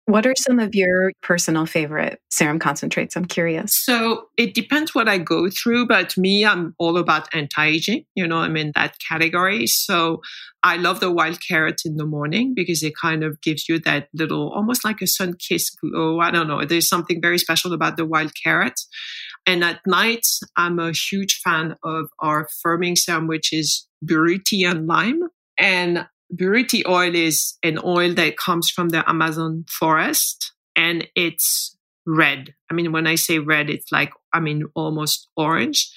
[0.07, 3.17] What are some of your personal favorite serum concentrates?
[3.17, 3.73] I'm curious.
[3.77, 8.05] So it depends what I go through, but me, I'm all about anti-aging.
[8.17, 9.69] You know, I'm in that category.
[9.69, 10.21] So
[10.65, 14.09] I love the wild carrot in the morning because it kind of gives you that
[14.13, 16.19] little, almost like a sun kissed glow.
[16.19, 16.65] I don't know.
[16.65, 18.81] There's something very special about the wild carrot.
[19.47, 20.27] And at night,
[20.57, 25.23] I'm a huge fan of our firming serum, which is Buriti and lime.
[25.59, 31.77] And Buriti oil is an oil that comes from the Amazon forest and it's
[32.07, 32.55] red.
[32.71, 35.91] I mean, when I say red, it's like, I mean, almost orange.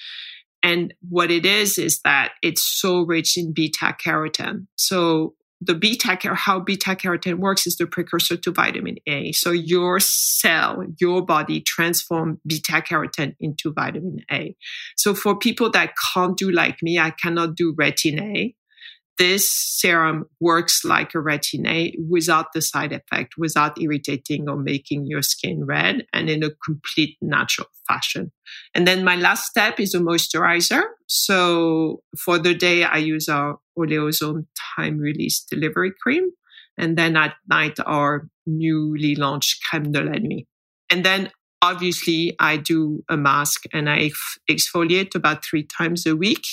[0.62, 4.66] And what it is, is that it's so rich in beta carotene.
[4.76, 9.32] So the beta how beta carotene works is the precursor to vitamin A.
[9.32, 14.56] So your cell, your body transform beta carotene into vitamin A.
[14.96, 18.54] So for people that can't do like me, I cannot do retin A
[19.18, 25.22] this serum works like a retin-A without the side effect, without irritating or making your
[25.22, 28.32] skin red and in a complete natural fashion.
[28.74, 30.82] And then my last step is a moisturizer.
[31.06, 34.46] So for the day, I use our Oleozome
[34.76, 36.30] time release delivery cream.
[36.78, 40.46] And then at night, our newly launched crème de la nuit.
[40.90, 41.30] And then
[41.62, 44.10] obviously I do a mask and I
[44.50, 46.44] exfoliate about three times a week.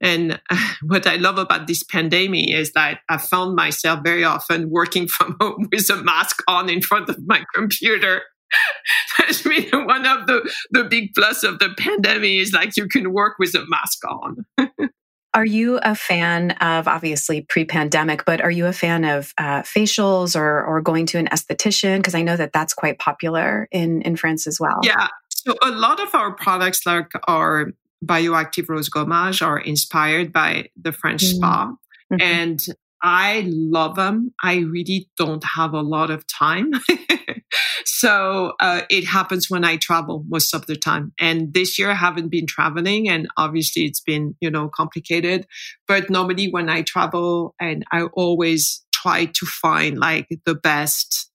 [0.00, 0.40] And
[0.82, 5.36] what I love about this pandemic is that I found myself very often working from
[5.40, 8.22] home with a mask on in front of my computer.
[9.18, 13.12] That's been one of the, the big plus of the pandemic is like you can
[13.12, 14.44] work with a mask on.
[15.32, 20.34] Are you a fan of obviously pre-pandemic, but are you a fan of uh, facials
[20.34, 21.98] or or going to an esthetician?
[21.98, 24.80] Because I know that that's quite popular in in France as well.
[24.82, 25.06] Yeah,
[25.46, 27.72] so a lot of our products, like our
[28.04, 31.36] bioactive rose gommage, are inspired by the French mm-hmm.
[31.36, 31.66] spa,
[32.12, 32.20] mm-hmm.
[32.20, 32.66] and
[33.02, 34.34] I love them.
[34.42, 36.72] I really don't have a lot of time.
[37.84, 41.12] so uh, it happens when I travel most of the time.
[41.18, 45.46] And this year I haven't been traveling and obviously it's been, you know, complicated.
[45.88, 51.29] But normally when I travel and I always try to find like the best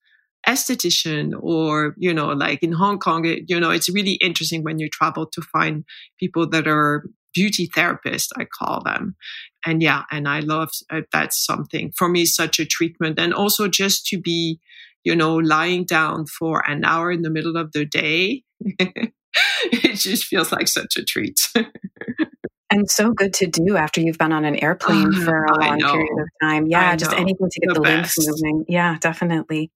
[0.47, 4.79] esthetician or, you know, like in Hong Kong, it, you know, it's really interesting when
[4.79, 5.83] you travel to find
[6.19, 9.15] people that are beauty therapists, I call them.
[9.65, 13.19] And yeah, and I love uh, that's something for me, such a treatment.
[13.19, 14.59] And also just to be,
[15.03, 18.43] you know, lying down for an hour in the middle of the day,
[18.79, 21.39] it just feels like such a treat.
[22.71, 25.79] and so good to do after you've been on an airplane oh, for a long
[25.79, 26.67] period of time.
[26.67, 28.65] Yeah, just anything to get the, the lymph moving.
[28.67, 29.71] Yeah, definitely.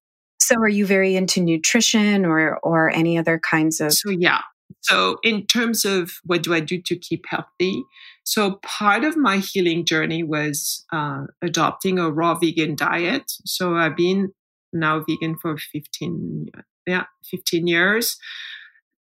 [0.49, 4.41] So are you very into nutrition or or any other kinds of So yeah,
[4.81, 7.83] so, in terms of what do I do to keep healthy?
[8.23, 13.31] So, part of my healing journey was uh, adopting a raw vegan diet.
[13.45, 14.33] So, I've been
[14.71, 16.49] now vegan for 15,
[16.87, 18.17] yeah, 15 years.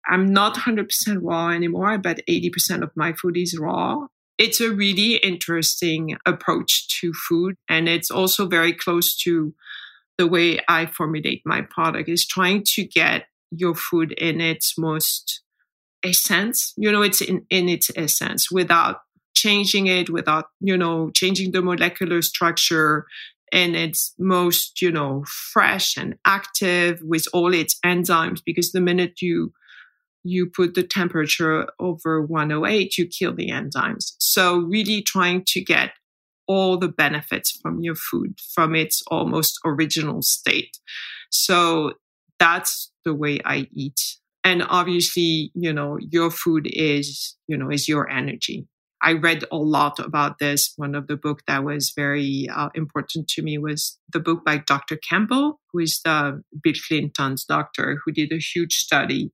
[0.07, 0.87] I'm not 100%
[1.21, 4.07] raw anymore, but 80% of my food is raw.
[4.39, 7.55] It's a really interesting approach to food.
[7.67, 9.53] And it's also very close to
[10.19, 15.41] the way I formulate my product is trying to get your food in its most
[16.03, 19.01] essence you know it's in, in its essence without
[19.33, 23.05] changing it without you know changing the molecular structure
[23.51, 29.21] and it's most you know fresh and active with all its enzymes because the minute
[29.21, 29.51] you
[30.23, 34.13] you put the temperature over 108 you kill the enzymes.
[34.19, 35.93] So really trying to get
[36.49, 40.77] all the benefits from your food from its almost original state.
[41.31, 41.93] So
[42.39, 44.01] that's the way i eat.
[44.43, 48.67] And obviously you know your food is you know is your energy.
[49.01, 50.73] I read a lot about this.
[50.75, 54.57] One of the book that was very uh, important to me was the book by
[54.57, 59.31] dr campbell who is the bill clinton's doctor who did a huge study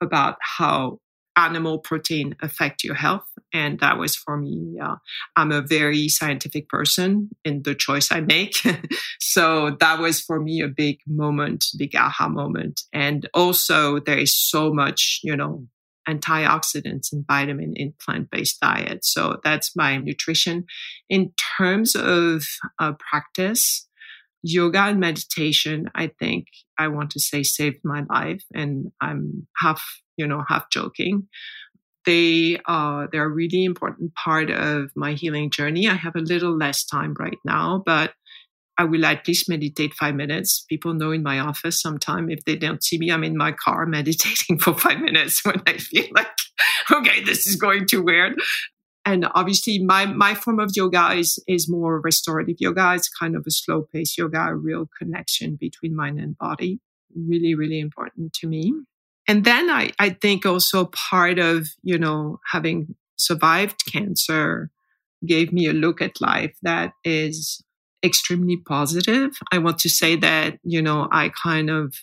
[0.00, 0.98] about how
[1.38, 3.24] animal protein affect your health.
[3.54, 4.96] And that was for me, uh,
[5.36, 8.56] I'm a very scientific person in the choice I make.
[9.20, 12.82] so that was for me a big moment, big aha moment.
[12.92, 15.66] And also there is so much, you know,
[16.08, 19.04] antioxidants and vitamin in plant-based diet.
[19.04, 20.64] So that's my nutrition.
[21.08, 22.42] In terms of
[22.78, 23.86] uh, practice,
[24.42, 26.46] yoga and meditation, I think
[26.78, 28.42] I want to say saved my life.
[28.54, 29.84] And I'm half
[30.18, 31.28] you know, half joking.
[32.04, 35.88] They are they're a really important part of my healing journey.
[35.88, 38.12] I have a little less time right now, but
[38.78, 40.64] I will at least meditate five minutes.
[40.68, 43.84] People know in my office sometime if they don't see me, I'm in my car
[43.98, 46.28] meditating for five minutes when I feel like,
[46.90, 48.40] okay, this is going too weird.
[49.04, 52.94] And obviously my, my form of yoga is, is more restorative yoga.
[52.94, 56.78] It's kind of a slow pace yoga, a real connection between mind and body.
[57.16, 58.74] Really, really important to me.
[59.28, 64.70] And then I, I think also part of, you know, having survived cancer
[65.26, 67.62] gave me a look at life that is
[68.02, 69.32] extremely positive.
[69.52, 71.94] I want to say that, you know, I kind of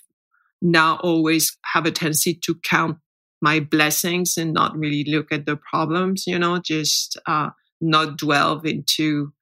[0.62, 2.98] now always have a tendency to count
[3.42, 7.50] my blessings and not really look at the problems, you know, just uh,
[7.82, 9.34] not delve into,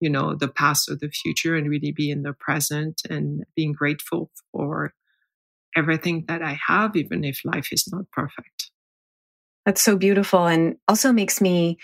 [0.00, 3.72] you know, the past or the future and really be in the present and being
[3.72, 4.92] grateful for
[5.78, 8.70] everything that I have, even if life is not perfect.
[9.64, 11.78] That's so beautiful and also makes me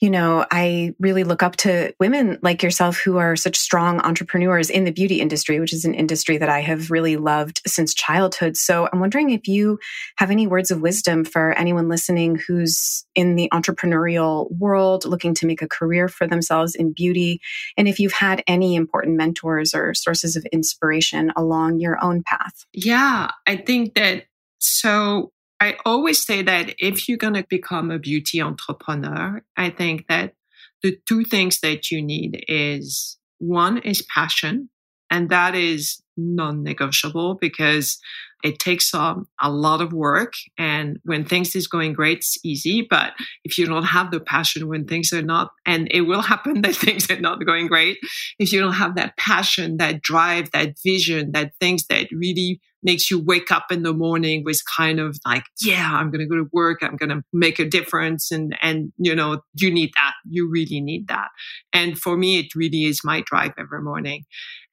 [0.00, 4.68] you know, I really look up to women like yourself who are such strong entrepreneurs
[4.68, 8.56] in the beauty industry, which is an industry that I have really loved since childhood.
[8.56, 9.78] So I'm wondering if you
[10.16, 15.46] have any words of wisdom for anyone listening who's in the entrepreneurial world, looking to
[15.46, 17.40] make a career for themselves in beauty,
[17.76, 22.64] and if you've had any important mentors or sources of inspiration along your own path.
[22.72, 24.24] Yeah, I think that
[24.58, 25.32] so
[25.64, 30.34] I always say that if you're going to become a beauty entrepreneur, I think that
[30.82, 34.68] the two things that you need is one is passion,
[35.10, 37.98] and that is non negotiable because
[38.44, 40.34] it takes um, a lot of work.
[40.58, 42.86] And when things is going great, it's easy.
[42.88, 46.60] But if you don't have the passion when things are not, and it will happen
[46.62, 47.98] that things are not going great,
[48.38, 53.10] if you don't have that passion, that drive, that vision, that things that really makes
[53.10, 56.36] you wake up in the morning with kind of like, yeah, I'm going to go
[56.36, 56.80] to work.
[56.82, 58.30] I'm going to make a difference.
[58.30, 60.12] And, and, you know, you need that.
[60.28, 61.28] You really need that.
[61.72, 64.24] And for me, it really is my drive every morning.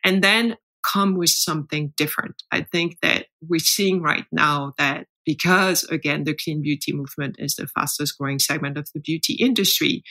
[0.04, 2.44] And then come with something different.
[2.52, 7.56] I think that we're seeing right now that because again, the clean beauty movement is
[7.56, 10.04] the fastest growing segment of the beauty industry,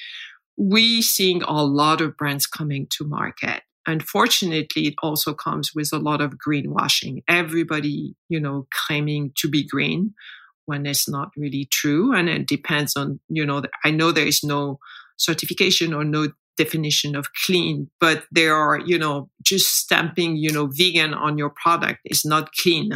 [0.56, 3.62] we're seeing a lot of brands coming to market.
[3.86, 7.22] Unfortunately, it also comes with a lot of greenwashing.
[7.28, 10.14] Everybody, you know, claiming to be green
[10.66, 12.14] when it's not really true.
[12.14, 14.78] And it depends on, you know, I know there is no
[15.16, 16.28] certification or no
[16.62, 21.50] definition of clean, but there are, you know, just stamping, you know, vegan on your
[21.50, 22.90] product is not clean.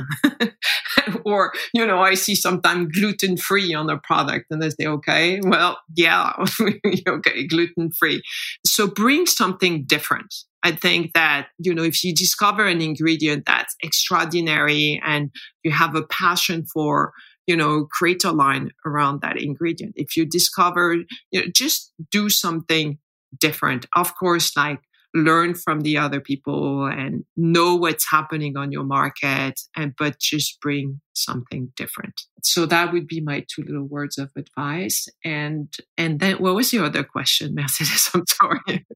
[1.25, 5.41] or, you know, I see sometimes gluten free on a product and they say, okay,
[5.43, 6.33] well, yeah,
[7.09, 8.23] okay, gluten free.
[8.67, 10.35] So bring something different.
[10.63, 15.31] I think that, you know, if you discover an ingredient that's extraordinary and
[15.63, 17.13] you have a passion for,
[17.47, 19.93] you know, create a line around that ingredient.
[19.97, 20.97] If you discover,
[21.31, 22.99] you know, just do something
[23.39, 23.87] different.
[23.95, 24.81] Of course, like
[25.15, 30.61] learn from the other people and know what's happening on your market and but just
[30.61, 32.23] bring something different.
[32.43, 35.07] So that would be my two little words of advice.
[35.25, 38.11] And and then what was your other question mercedes?
[38.13, 38.87] I'm sorry.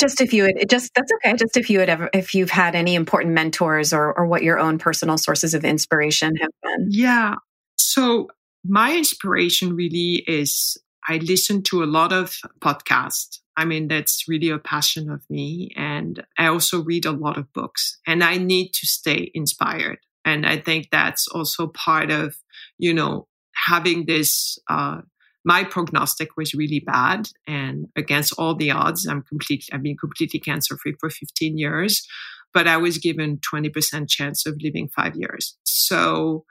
[0.00, 1.36] Just if you had just that's okay.
[1.36, 4.58] Just if you had ever if you've had any important mentors or or what your
[4.58, 6.86] own personal sources of inspiration have been.
[6.90, 7.34] Yeah.
[7.76, 8.28] So
[8.64, 10.78] my inspiration really is
[11.08, 15.72] i listen to a lot of podcasts I mean, that's really a passion of me.
[15.76, 19.98] And I also read a lot of books and I need to stay inspired.
[20.24, 22.36] And I think that's also part of,
[22.78, 25.02] you know, having this, uh,
[25.44, 30.38] my prognostic was really bad and against all the odds, I'm completely, I've been completely
[30.38, 32.06] cancer free for 15 years,
[32.54, 35.58] but I was given 20% chance of living five years.
[35.64, 36.44] So,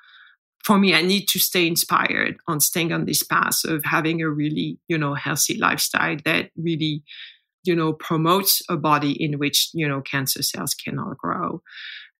[0.64, 4.30] for me, I need to stay inspired on staying on this path of having a
[4.30, 7.04] really, you know, healthy lifestyle that really,
[7.64, 11.62] you know, promotes a body in which, you know, cancer cells cannot grow.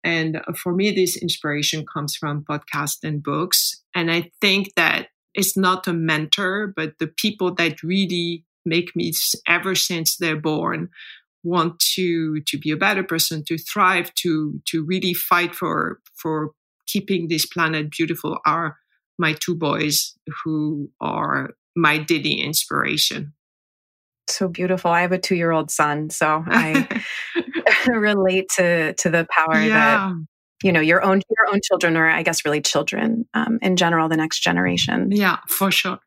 [0.04, 3.82] And for me, this inspiration comes from podcasts and books.
[3.94, 9.12] And I think that it's not a mentor, but the people that really make me
[9.48, 10.88] ever since they're born
[11.44, 16.52] want to to be a better person to thrive to to really fight for for
[16.86, 18.76] keeping this planet beautiful are
[19.18, 23.32] my two boys who are my Diddy inspiration.
[24.28, 24.90] So beautiful.
[24.90, 27.02] I have a two year old son, so I
[27.88, 29.68] relate to to the power yeah.
[29.68, 30.26] that
[30.62, 34.08] you know your own your own children, or I guess really children um, in general,
[34.08, 35.10] the next generation.
[35.10, 35.98] Yeah, for sure.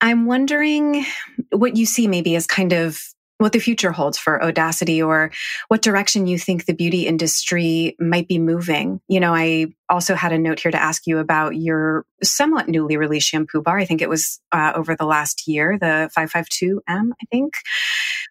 [0.00, 1.06] I'm wondering
[1.50, 3.00] what you see maybe as kind of
[3.38, 5.30] what the future holds for Odacité or
[5.68, 9.00] what direction you think the beauty industry might be moving.
[9.08, 12.96] You know, I also had a note here to ask you about your somewhat newly
[12.96, 13.78] released shampoo bar.
[13.78, 17.54] I think it was uh, over the last year, the 552M, I think.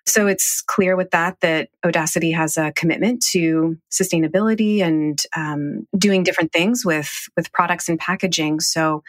[0.06, 6.24] So it's clear with that that Odacité has a commitment to sustainability and um, doing
[6.24, 8.62] different things with with products and packaging.
[8.62, 9.04] So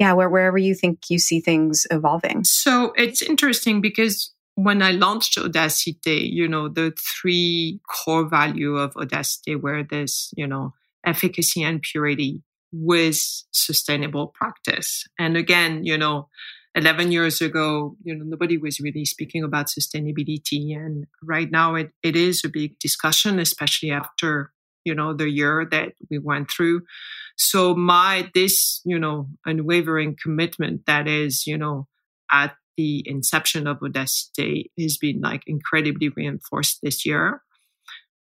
[0.00, 2.42] yeah, where, wherever you think you see things evolving.
[2.44, 8.94] So it's interesting because when I launched Odacité, you know, the three core value of
[8.94, 10.74] Odacité were this, you know,
[11.04, 12.42] efficacy and purity
[12.72, 13.18] with
[13.52, 15.06] sustainable practice.
[15.18, 16.28] And again, you know,
[16.74, 20.76] 11 years ago, you know, nobody was really speaking about sustainability.
[20.76, 24.52] And right now it, it is a big discussion, especially after,
[24.84, 26.82] you know, the year that we went through.
[27.36, 31.86] So my, this, you know, unwavering commitment that is, you know,
[32.32, 37.42] at the inception of Odacité has been like incredibly reinforced this year.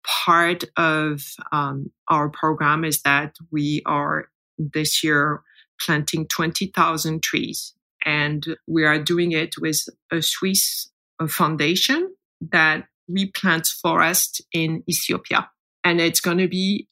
[0.04, 1.22] Part of
[1.52, 4.28] um, our program is that we are
[4.58, 5.42] this year
[5.80, 7.74] planting 20,000 trees.
[8.04, 10.90] And we are doing it with a Swiss
[11.28, 15.50] foundation that replants forest in Ethiopia.
[15.84, 16.88] And it's going to be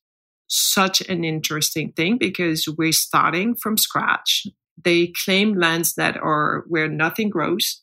[0.48, 4.46] such an interesting thing because we're starting from scratch
[4.84, 7.82] they claim lands that are where nothing grows.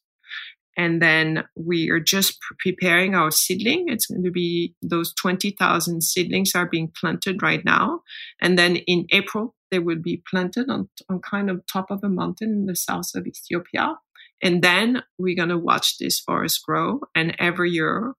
[0.77, 3.85] And then we are just preparing our seedling.
[3.87, 8.01] It's going to be those 20,000 seedlings are being planted right now.
[8.41, 12.09] And then in April, they will be planted on, on kind of top of a
[12.09, 13.95] mountain in the south of Ethiopia.
[14.43, 16.99] And then we're going to watch this forest grow.
[17.15, 18.13] And every year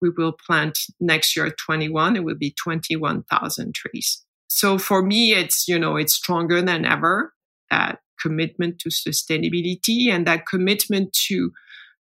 [0.00, 4.22] we will plant next year 21, it will be 21,000 trees.
[4.48, 7.32] so for me, it's, you know, it's stronger than ever,
[7.70, 11.52] that commitment to sustainability and that commitment to,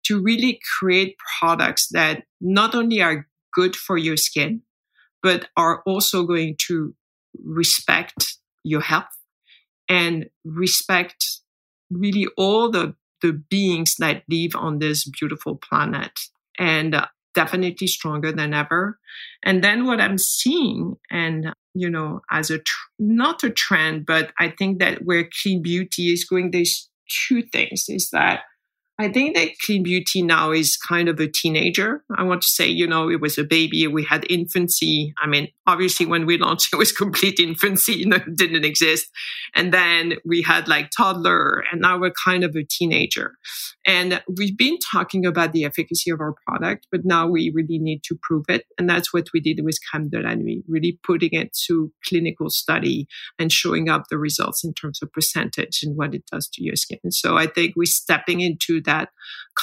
[0.04, 4.62] to really create products that not only are good for your skin,
[5.22, 6.94] but are also going to
[7.42, 9.16] respect your health
[9.88, 11.40] and respect
[11.90, 16.12] really all the, the beings that live on this beautiful planet.
[16.58, 18.98] And uh, definitely stronger than ever.
[19.42, 24.32] And then what I'm seeing, and you know, as a tr- not a trend, but
[24.38, 26.88] I think that where clean beauty is going, there's
[27.28, 28.40] two things: is that
[28.96, 32.04] I think that clean beauty now is kind of a teenager.
[32.16, 33.84] I want to say, you know, it was a baby.
[33.88, 35.12] We had infancy.
[35.20, 39.06] I mean, obviously when we launched, it was complete infancy, you know, didn't exist.
[39.54, 43.34] And then we had like toddler and now we're kind of a teenager.
[43.84, 48.02] And we've been talking about the efficacy of our product, but now we really need
[48.04, 48.64] to prove it.
[48.78, 52.48] And that's what we did with Crème de la Nuit, really putting it to clinical
[52.48, 56.62] study and showing up the results in terms of percentage and what it does to
[56.62, 57.10] your skin.
[57.10, 59.10] So I think we're stepping into that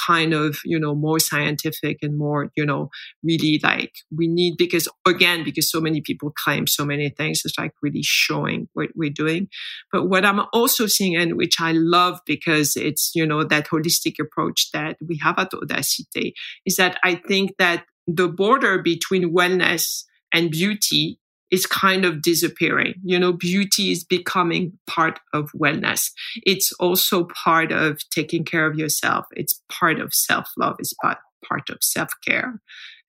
[0.06, 2.90] kind of, you know, more scientific and more, you know,
[3.22, 7.58] really like we need because again, because so many people claim so many things, it's
[7.58, 9.48] like really showing what we're doing.
[9.92, 14.14] But what I'm also seeing and which I love because it's, you know, that holistic
[14.20, 16.32] approach that we have at Odacité
[16.66, 21.18] is that I think that the border between wellness and beauty
[21.52, 22.94] is kind of disappearing.
[23.04, 26.10] You know, beauty is becoming part of wellness.
[26.44, 29.26] It's also part of taking care of yourself.
[29.32, 30.76] It's part of self love.
[30.80, 32.60] It's part, part of self care.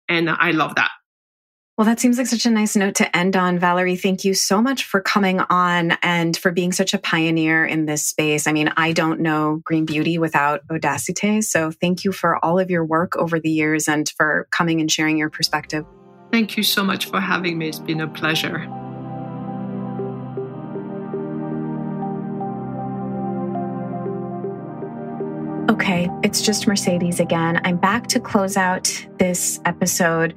[0.09, 0.91] And I love that.
[1.75, 3.57] Well, that seems like such a nice note to end on.
[3.57, 7.87] Valerie, thank you so much for coming on and for being such a pioneer in
[7.87, 8.45] this space.
[8.45, 11.43] I mean, I don't know green beauty without Odacité.
[11.43, 14.91] So thank you for all of your work over the years and for coming and
[14.91, 15.83] sharing your perspective.
[16.33, 17.67] Thank you so much for having me.
[17.67, 18.67] It's been a pleasure.
[25.69, 27.61] Okay, it's just Mercedes again.
[27.63, 30.33] I'm back to close out this episode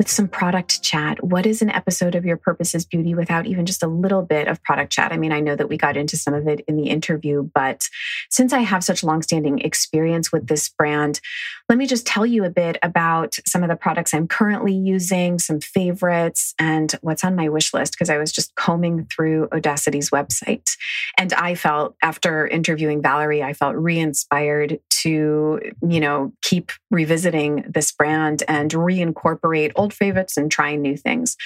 [0.00, 1.22] with some product chat.
[1.22, 4.48] What is an episode of Your Purpose is Beauty without even just a little bit
[4.48, 5.12] of product chat?
[5.12, 7.86] I mean, I know that we got into some of it in the interview, but
[8.30, 11.20] since I have such longstanding experience with this brand,
[11.68, 15.38] let me just tell you a bit about some of the products I'm currently using,
[15.38, 20.08] some favorites, and what's on my wish list because I was just combing through Odacité's
[20.08, 20.76] website.
[21.18, 27.64] And I felt, after interviewing Valerie, I felt re inspired to, you know, keep revisiting
[27.68, 31.36] this brand and reincorporate old favorites and trying new things.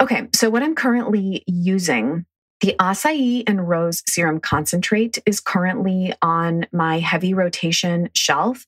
[0.00, 2.26] Okay, so what I'm currently using
[2.64, 8.66] the acai and rose serum concentrate is currently on my heavy rotation shelf.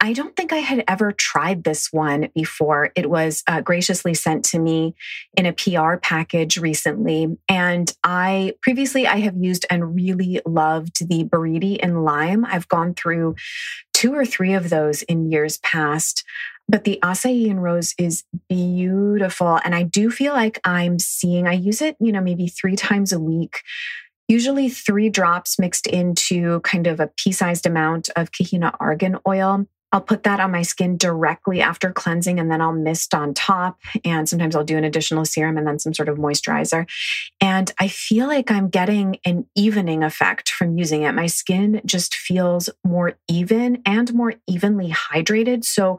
[0.00, 2.92] I don't think I had ever tried this one before.
[2.94, 4.94] It was uh, graciously sent to me
[5.36, 7.36] in a PR package recently.
[7.48, 12.44] And I previously I have used and really loved the Buriti and lime.
[12.44, 13.34] I've gone through
[13.92, 16.24] two or three of those in years past.
[16.68, 19.60] But the acai rose is beautiful.
[19.64, 23.12] And I do feel like I'm seeing, I use it, you know, maybe three times
[23.12, 23.62] a week,
[24.28, 29.66] usually three drops mixed into kind of a pea sized amount of kahina argan oil.
[29.92, 33.78] I'll put that on my skin directly after cleansing and then I'll mist on top.
[34.04, 36.88] And sometimes I'll do an additional serum and then some sort of moisturizer.
[37.40, 41.12] And I feel like I'm getting an evening effect from using it.
[41.12, 45.64] My skin just feels more even and more evenly hydrated.
[45.64, 45.98] So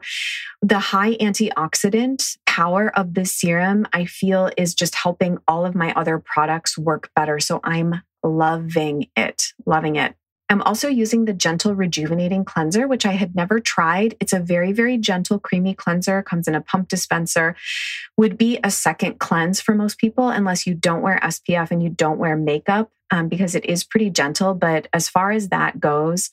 [0.60, 5.92] the high antioxidant power of this serum, I feel is just helping all of my
[5.94, 7.38] other products work better.
[7.38, 10.16] So I'm loving it, loving it.
[10.54, 14.14] I'm also using the Gentle Rejuvenating Cleanser, which I had never tried.
[14.20, 17.56] It's a very, very gentle, creamy cleanser, comes in a pump dispenser,
[18.16, 21.88] would be a second cleanse for most people, unless you don't wear SPF and you
[21.88, 24.54] don't wear makeup, um, because it is pretty gentle.
[24.54, 26.30] But as far as that goes,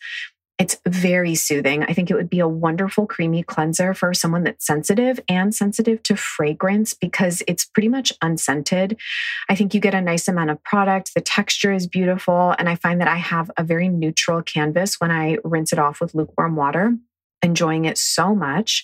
[0.62, 1.84] it's very soothing.
[1.86, 6.04] I think it would be a wonderful creamy cleanser for someone that's sensitive and sensitive
[6.04, 8.96] to fragrance because it's pretty much unscented.
[9.50, 11.16] I think you get a nice amount of product.
[11.16, 12.54] The texture is beautiful.
[12.60, 16.00] And I find that I have a very neutral canvas when I rinse it off
[16.00, 16.96] with lukewarm water,
[17.42, 18.84] enjoying it so much.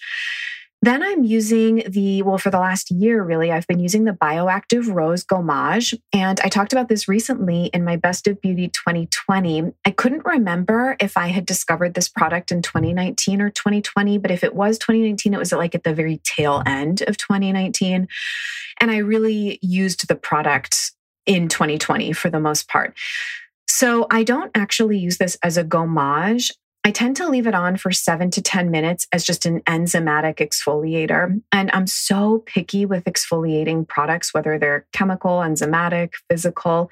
[0.83, 4.93] Then I'm using the, well, for the last year, really, I've been using the Bioactive
[4.93, 5.95] Rose Gommage.
[6.13, 9.73] And I talked about this recently in my Best of Beauty 2020.
[9.85, 14.43] I couldn't remember if I had discovered this product in 2019 or 2020, but if
[14.43, 18.07] it was 2019, it was like at the very tail end of 2019.
[18.79, 20.91] And I really used the product
[21.25, 22.95] in 2020 for the most part.
[23.67, 26.51] So I don't actually use this as a gommage.
[26.87, 30.35] I tend to leave it on for seven to 10 minutes as just an enzymatic
[30.35, 31.41] exfoliator.
[31.51, 36.89] And I'm so picky with exfoliating products, whether they're chemical, enzymatic, physical.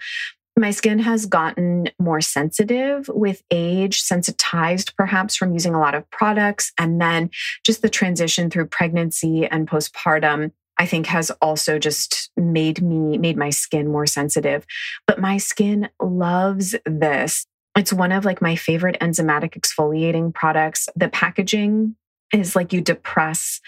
[0.58, 6.12] My skin has gotten more sensitive with age, sensitized perhaps from using a lot of
[6.12, 6.74] products.
[6.78, 7.30] And then
[7.66, 13.38] just the transition through pregnancy and postpartum I think has also just made me, made
[13.38, 14.66] my skin more sensitive.
[15.08, 17.46] But my skin loves this.
[17.76, 20.88] It's one of like my favorite enzymatic exfoliating products.
[20.95, 21.95] The packaging
[22.34, 23.59] is like you depress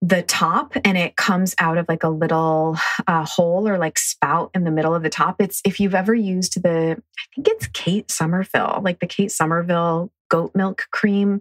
[0.00, 2.76] the top and it comes out of like a little
[3.06, 5.40] uh, hole or like spout in the middle of the top.
[5.40, 10.10] It's if you've ever used the, I think it's Kate Somerville, like the Kate Somerville
[10.28, 11.40] goat milk cream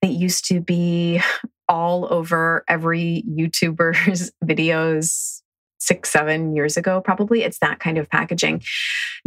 [0.00, 1.20] that used to be
[1.68, 5.41] all over every YouTuber's videos
[5.82, 7.42] six, seven years ago, probably.
[7.42, 8.62] It's that kind of packaging.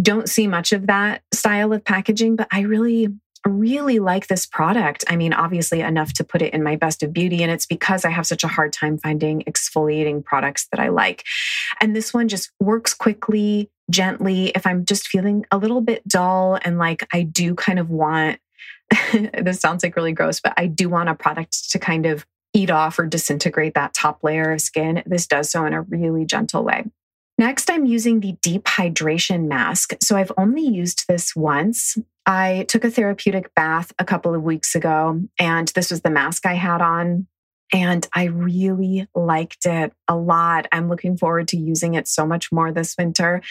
[0.02, 3.10] Don't see much of that style of packaging, but I really,
[3.46, 5.04] really like this product.
[5.08, 7.44] I mean, obviously, enough to put it in my best of beauty.
[7.44, 11.24] And it's because I have such a hard time finding exfoliating products that I like.
[11.82, 14.48] And this one just works quickly, gently.
[14.56, 18.40] If I'm just feeling a little bit dull and like I do kind of want,
[19.14, 22.26] this sounds like really gross, but I do want a product to kind of
[22.56, 25.04] eat off or disintegrate that top layer of skin.
[25.06, 26.86] This does so in a really gentle way.
[27.38, 29.94] Next, I'm using the deep hydration mask.
[30.02, 31.98] So I've only used this once.
[32.26, 36.46] I took a therapeutic bath a couple of weeks ago, and this was the mask
[36.46, 37.28] I had on.
[37.74, 40.68] And I really liked it a lot.
[40.72, 43.42] I'm looking forward to using it so much more this winter.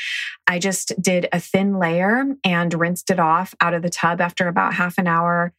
[0.46, 4.48] I just did a thin layer and rinsed it off out of the tub after
[4.48, 5.52] about half an hour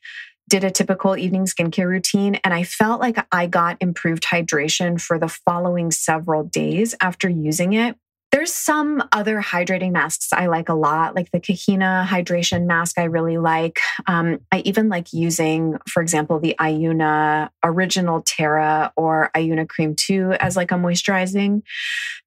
[0.49, 5.17] did a typical evening skincare routine and I felt like I got improved hydration for
[5.17, 7.95] the following several days after using it.
[8.31, 13.05] There's some other hydrating masks I like a lot, like the Kahina hydration mask, I
[13.05, 13.79] really like.
[14.07, 20.33] Um, I even like using, for example, the Ayuna Original Terra or Ayuna Cream 2
[20.33, 21.61] as like a moisturizing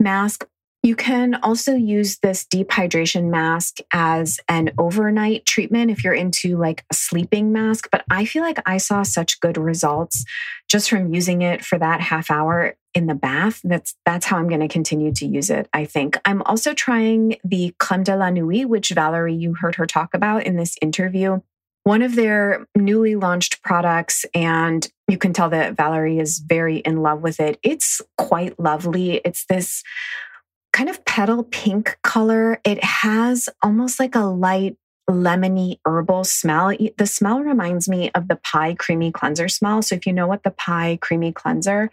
[0.01, 0.47] mask.
[0.89, 6.57] You can also use this deep hydration mask as an overnight treatment if you're into
[6.57, 7.91] like a sleeping mask.
[7.93, 10.25] But I feel like I saw such good results
[10.67, 13.61] just from using it for that half hour in the bath.
[13.63, 15.69] That's that's how I'm going to continue to use it.
[15.75, 19.87] I think I'm also trying the Crème de la Nuit, which Valerie you heard her
[19.87, 21.43] talk about in this interview.
[21.85, 27.03] One of their newly launched products, and you can tell that Valerie is very in
[27.03, 27.59] love with it.
[27.63, 29.21] It's quite lovely.
[29.23, 29.83] It's this
[30.79, 32.61] kind of petal pink color.
[32.63, 34.77] It has almost like a light
[35.11, 36.73] lemony herbal smell.
[36.97, 39.83] The smell reminds me of the Pai creamy cleanser smell.
[39.83, 41.91] So if you know what the Pai creamy cleanser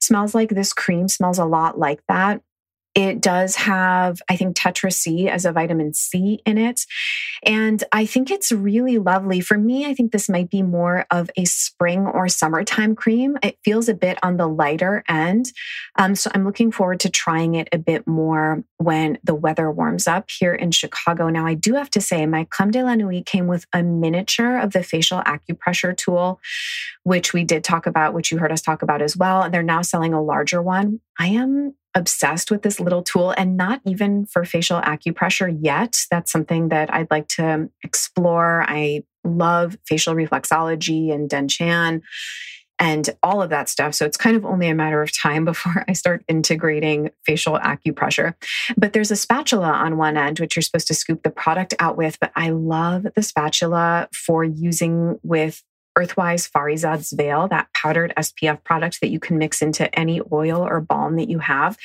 [0.00, 2.40] smells like, this cream smells a lot like that.
[2.94, 6.86] It does have, I think, Tetra C as a vitamin C in it.
[7.42, 9.40] And I think it's really lovely.
[9.40, 13.36] For me, I think this might be more of a spring or summertime cream.
[13.42, 15.52] It feels a bit on the lighter end.
[15.96, 20.06] Um, so I'm looking forward to trying it a bit more when the weather warms
[20.06, 21.28] up here in Chicago.
[21.28, 24.58] Now, I do have to say, my Creme de la Nuit came with a miniature
[24.58, 26.40] of the facial acupressure tool,
[27.02, 29.42] which we did talk about, which you heard us talk about as well.
[29.42, 31.00] And they're now selling a larger one.
[31.18, 35.96] I am obsessed with this little tool and not even for facial acupressure yet.
[36.10, 38.64] That's something that I'd like to explore.
[38.66, 42.02] I love facial reflexology and Dien Chan
[42.78, 43.94] and all of that stuff.
[43.94, 48.34] So it's kind of only a matter of time before I start integrating facial acupressure.
[48.76, 51.96] But there's a spatula on one end, which you're supposed to scoop the product out
[51.96, 52.18] with.
[52.20, 55.62] But I love the spatula for using with
[55.98, 60.80] Earthwise Farizad's Veil, that powdered SPF product that you can mix into any oil or
[60.80, 61.76] balm that you have.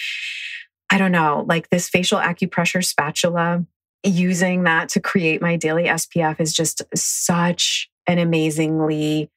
[0.89, 3.66] I don't know, like this facial acupressure spatula,
[4.03, 9.30] using that to create my daily SPF is just such an amazingly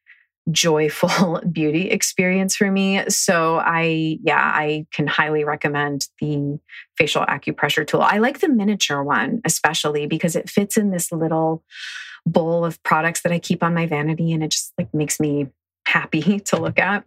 [0.50, 3.08] joyful beauty experience for me.
[3.08, 6.58] So I, yeah, I can highly recommend the
[6.96, 8.02] facial acupressure tool.
[8.02, 11.62] I like the miniature one, especially because it fits in this little
[12.26, 15.48] bowl of products that I keep on my vanity and it just like makes me
[15.86, 17.04] happy to look at.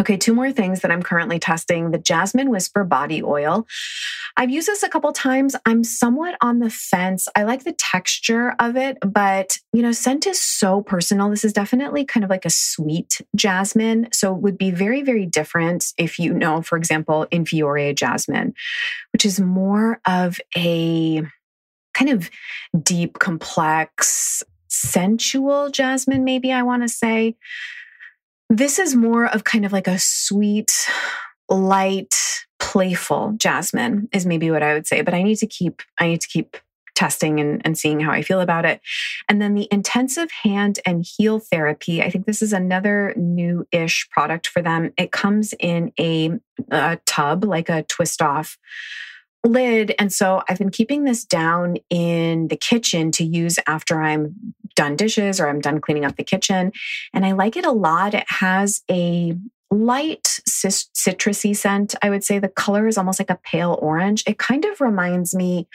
[0.00, 3.66] Okay, two more things that I'm currently testing the Jasmine Whisper Body Oil.
[4.34, 5.54] I've used this a couple times.
[5.66, 7.28] I'm somewhat on the fence.
[7.36, 11.28] I like the texture of it, but you know, scent is so personal.
[11.28, 14.08] This is definitely kind of like a sweet jasmine.
[14.10, 18.54] So it would be very, very different if you know, for example, Infiore jasmine,
[19.12, 21.22] which is more of a
[21.92, 22.30] kind of
[22.82, 27.36] deep, complex, sensual jasmine, maybe I want to say.
[28.48, 30.72] This is more of kind of like a sweet,
[31.48, 32.14] light,
[32.58, 36.20] playful jasmine is maybe what I would say, but I need to keep I need
[36.20, 36.56] to keep
[37.00, 38.82] testing and, and seeing how I feel about it.
[39.26, 42.02] And then the intensive hand and heel therapy.
[42.02, 44.92] I think this is another new ish product for them.
[44.98, 46.32] It comes in a,
[46.70, 48.58] a tub, like a twist off
[49.44, 49.94] lid.
[49.98, 54.96] And so I've been keeping this down in the kitchen to use after I'm done
[54.96, 56.72] dishes or I'm done cleaning up the kitchen.
[57.12, 58.14] And I like it a lot.
[58.14, 59.36] It has a
[59.70, 61.94] light citrusy scent.
[62.02, 64.24] I would say the color is almost like a pale orange.
[64.26, 65.68] It kind of reminds me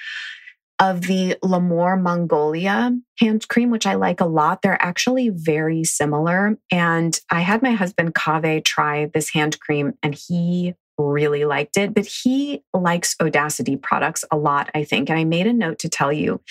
[0.80, 4.62] of the L'Amour Mongolia hand cream, which I like a lot.
[4.62, 6.58] They're actually very similar.
[6.70, 11.94] And I had my husband Kaveh try this hand cream and he really liked it,
[11.94, 15.10] but he likes Odacité products a lot, I think.
[15.10, 16.42] And I made a note to tell you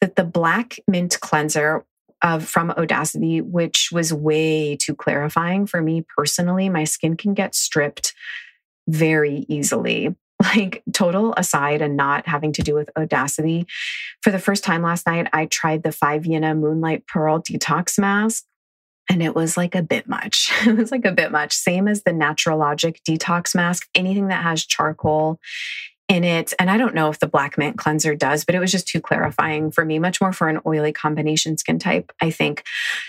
[0.00, 1.84] that the black mint cleanser
[2.22, 7.54] of from Odacité, which was way too clarifying for me personally, my skin can get
[7.54, 8.14] stripped
[8.88, 10.14] very easily.
[10.54, 13.64] Like total aside and not having to do with Odacité,
[14.20, 18.44] For the first time last night, I tried the Five Yinna Moonlight Pearl Detox Mask
[19.08, 20.52] and it was like a bit much.
[20.66, 21.52] it was like a bit much.
[21.52, 25.40] Same as the Naturalogic detox mask, anything that has charcoal
[26.08, 26.54] in it.
[26.58, 29.00] And I don't know if the black mint cleanser does, but it was just too
[29.00, 32.62] clarifying for me, much more for an oily combination skin type, I think.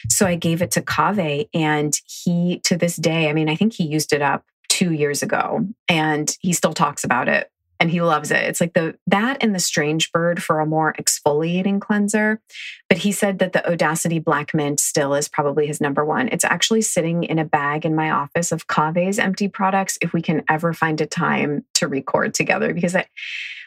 [0.10, 3.74] So I gave it to Kaveh and he, to this day, I mean, I think
[3.74, 8.02] he used it up two years ago and he still talks about it and he
[8.02, 8.44] loves it.
[8.44, 12.42] It's like the that and the strange bird for a more exfoliating cleanser.
[12.90, 16.30] But he said that the Odacité Black Mint still is probably his number one.
[16.30, 20.22] It's actually sitting in a bag in my office of Kaveh's empty products if we
[20.22, 23.06] can ever find a time to record together because I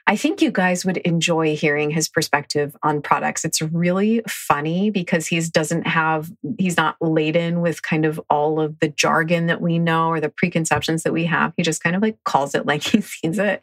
[0.06, 3.44] I think you guys would enjoy hearing his perspective on products.
[3.44, 8.78] It's really funny because he doesn't have, he's not laden with kind of all of
[8.80, 11.52] the jargon that we know or the preconceptions that we have.
[11.56, 13.60] He just kind of like calls it like he sees it.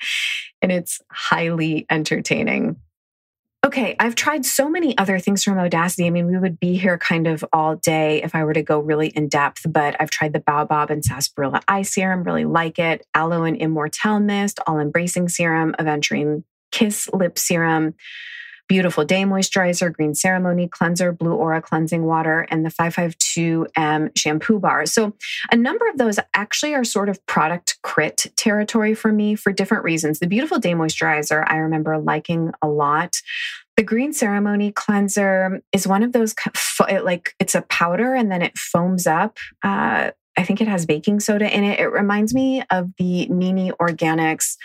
[0.61, 2.77] And it's highly entertaining.
[3.67, 6.07] Okay, I've tried so many other things from Odacité.
[6.07, 8.79] I mean, we would be here kind of all day if I were to go
[8.79, 13.05] really in depth, but I've tried the Baobab and Sarsaparilla Eye Serum, really like it.
[13.13, 17.93] Aloe and Immortelle Mist, All Embracing Serum, Aventurine Kiss Lip Serum,
[18.67, 24.85] Beautiful Day Moisturizer, Green Ceremony Cleanser, Blue Aura Cleansing Water, and the 552M Shampoo Bar.
[24.85, 25.13] So,
[25.51, 29.83] a number of those actually are sort of product crit territory for me for different
[29.83, 30.19] reasons.
[30.19, 33.15] The Beautiful Day Moisturizer, I remember liking a lot.
[33.77, 36.35] The Green Ceremony Cleanser is one of those,
[37.03, 39.37] like, it's a powder and then it foams up.
[39.63, 41.79] Uh, I think it has baking soda in it.
[41.79, 44.55] It reminds me of the Nini Organics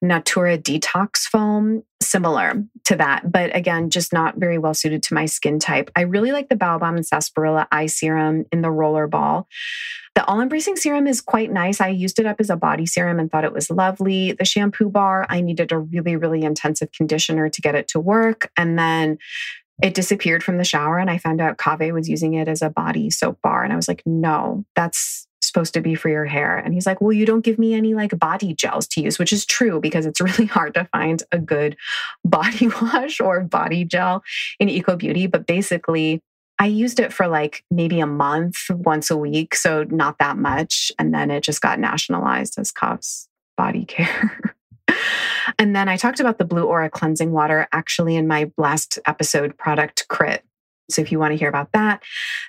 [0.00, 5.26] Natura Detox Foam, similar to that, but again, just not very well suited to my
[5.26, 5.90] skin type.
[5.94, 9.46] I really like the Baobab and Sarsaparilla Eye Serum in the roller ball.
[10.14, 11.80] The all embracing serum is quite nice.
[11.80, 14.32] I used it up as a body serum and thought it was lovely.
[14.32, 18.50] The shampoo bar, I needed a really, really intensive conditioner to get it to work.
[18.56, 19.18] And then
[19.82, 22.70] it disappeared from the shower and I found out Kaveh was using it as a
[22.70, 23.62] body soap bar.
[23.62, 26.56] And I was like, no, that's supposed to be for your hair.
[26.56, 29.32] And he's like, well, you don't give me any like body gels to use, which
[29.32, 31.76] is true because it's really hard to find a good
[32.24, 34.22] body wash or body gel
[34.58, 35.26] in Eco Beauty.
[35.26, 36.20] But basically,
[36.58, 39.54] I used it for like maybe a month once a week.
[39.54, 40.90] So not that much.
[40.98, 44.54] And then it just got nationalized as Kav's body care.
[45.58, 49.56] and then I talked about the Blue Aura cleansing water actually in my last episode,
[49.58, 50.44] Product Crit.
[50.90, 52.02] So if you want to hear about that,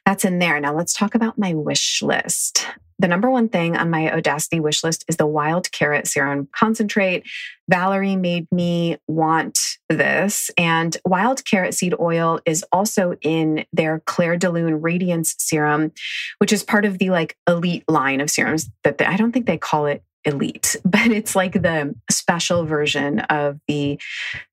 [0.05, 0.59] that's in there.
[0.59, 2.65] Now let's talk about my wish list.
[2.99, 7.25] The number one thing on my Odacité wish list is the wild carrot serum concentrate.
[7.69, 9.57] Valerie made me want
[9.87, 10.51] this.
[10.57, 15.93] And wild carrot seed oil is also in their Clair de Lune Radiance serum,
[16.39, 19.45] which is part of the like elite line of serums that they, I don't think
[19.45, 23.99] they call it elite, but it's like the special version of the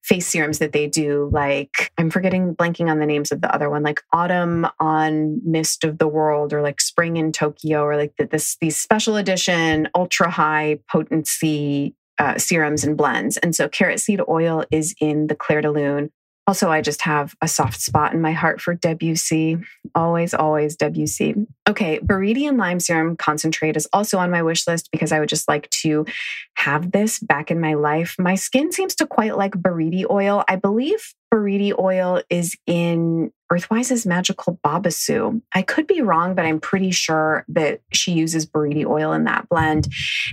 [0.03, 1.29] face serums that they do.
[1.33, 5.85] Like, I'm forgetting, blanking on the names of the other one, like Autumn on Mist
[5.85, 10.31] of the World, or like Spring in Tokyo, or like this, these special edition, ultra
[10.31, 13.37] high potency uh, serums and blends.
[13.39, 16.11] And so carrot seed oil is in the Clair de Lune
[16.47, 19.65] also, I just have a soft spot in my heart for WC.
[19.97, 21.45] Always, always WC.
[21.69, 25.49] Okay, Viridian Lime Serum Concentrate is also on my wish list because I would just
[25.49, 26.07] like to
[26.55, 28.15] have this back in my life.
[28.17, 30.45] My skin seems to quite like Buriti oil.
[30.49, 35.43] I believe Buriti oil is in Earthwise's Magical Babassu.
[35.53, 39.49] I could be wrong, but I'm pretty sure that she uses Buriti oil in that
[39.49, 39.89] blend.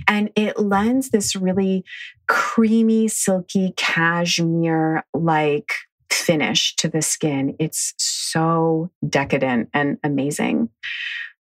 [0.06, 1.84] And it lends this really
[2.28, 5.72] creamy, silky cashmere like
[6.14, 7.56] finish to the skin.
[7.58, 10.70] It's so decadent and amazing.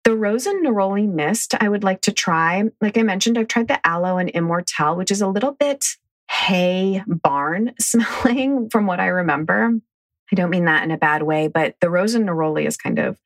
[0.04, 2.64] The Rose and Neroli Mist, I would like to try.
[2.80, 5.84] Like I mentioned, I've tried the Aloe and Immortelle, which is a little bit
[6.30, 9.70] hay barn smelling from what I remember.
[10.32, 12.98] I don't mean that in a bad way, but the rose and neroli is kind
[12.98, 13.20] of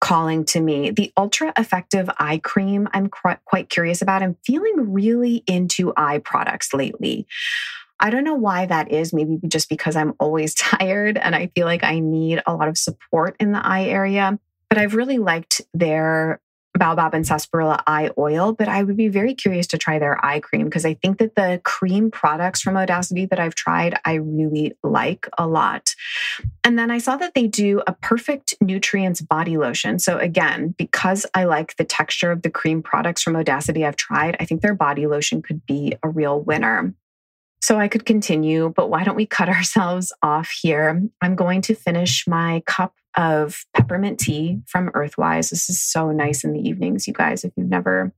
[0.00, 0.90] calling to me.
[0.90, 4.22] The ultra effective eye cream, I'm quite curious about.
[4.22, 7.26] I'm feeling really into eye products lately.
[7.98, 9.12] I don't know why that is.
[9.12, 12.78] Maybe just because I'm always tired and I feel like I need a lot of
[12.78, 14.38] support in the eye area.
[14.68, 16.40] But I've really liked their
[16.78, 20.40] baobab and sarsaparilla eye oil, but I would be very curious to try their eye
[20.40, 24.74] cream because I think that the cream products from Odacité that I've tried, I really
[24.82, 25.94] like a lot.
[26.64, 29.98] And then I saw that they do a perfect nutrients body lotion.
[29.98, 34.36] So again, because I like the texture of the cream products from Odacité I've tried,
[34.40, 36.94] I think their body lotion could be a real winner.
[37.62, 41.02] So I could continue, but why don't we cut ourselves off here?
[41.20, 45.50] I'm going to finish my cup of peppermint tea from Earthwise.
[45.50, 48.12] This is so nice in the evenings, you guys, if you've never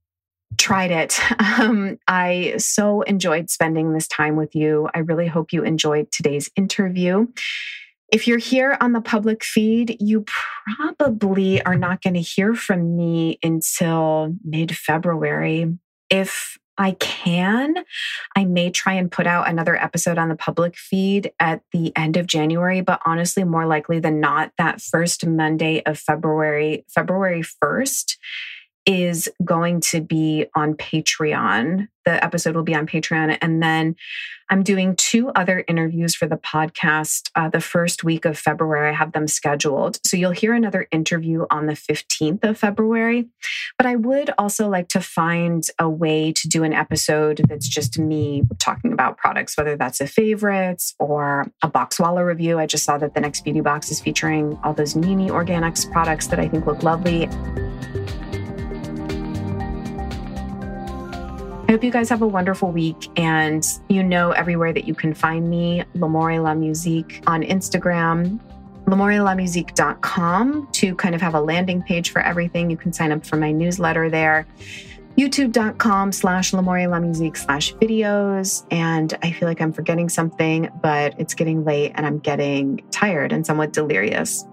[0.56, 1.18] tried it.
[1.60, 4.88] Um, I so enjoyed spending this time with you.
[4.94, 7.26] I really hope you enjoyed today's interview.
[8.12, 10.24] If you're here on the public feed, you
[10.76, 15.76] probably are not going to hear from me until mid February.
[16.10, 17.74] If I can.
[18.36, 22.16] I may try and put out another episode on the public feed at the end
[22.16, 28.16] of January, but honestly, more likely than not, that first Monday of February, February 1st,
[28.88, 31.88] is going to be on Patreon.
[32.06, 33.36] The episode will be on Patreon.
[33.42, 33.96] And then
[34.48, 38.88] I'm doing two other interviews for the podcast uh, the first week of February.
[38.88, 39.98] I have them scheduled.
[40.06, 43.28] So you'll hear another interview on the 15th of February.
[43.76, 47.98] But I would also like to find a way to do an episode that's just
[47.98, 52.58] me talking about products, whether that's a favorites or a box Boxwalla review.
[52.58, 56.28] I just saw that the next beauty box is featuring all those Nini Organics products
[56.28, 57.28] that I think look lovely.
[61.68, 63.08] I hope you guys have a wonderful week.
[63.18, 68.40] And you know everywhere that you can find me, L'Amore La Musique on Instagram,
[68.86, 72.70] l'amorelamusique.com to kind of have a landing page for everything.
[72.70, 74.46] You can sign up for my newsletter there.
[75.18, 78.64] YouTube.com slash L'Amore La Musique slash videos.
[78.70, 83.30] And I feel like I'm forgetting something, but it's getting late and I'm getting tired
[83.30, 84.46] and somewhat delirious.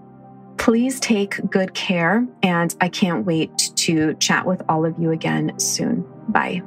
[0.57, 2.27] Please take good care.
[2.43, 6.05] And I can't wait to chat with all of you again soon.
[6.27, 6.61] Bye.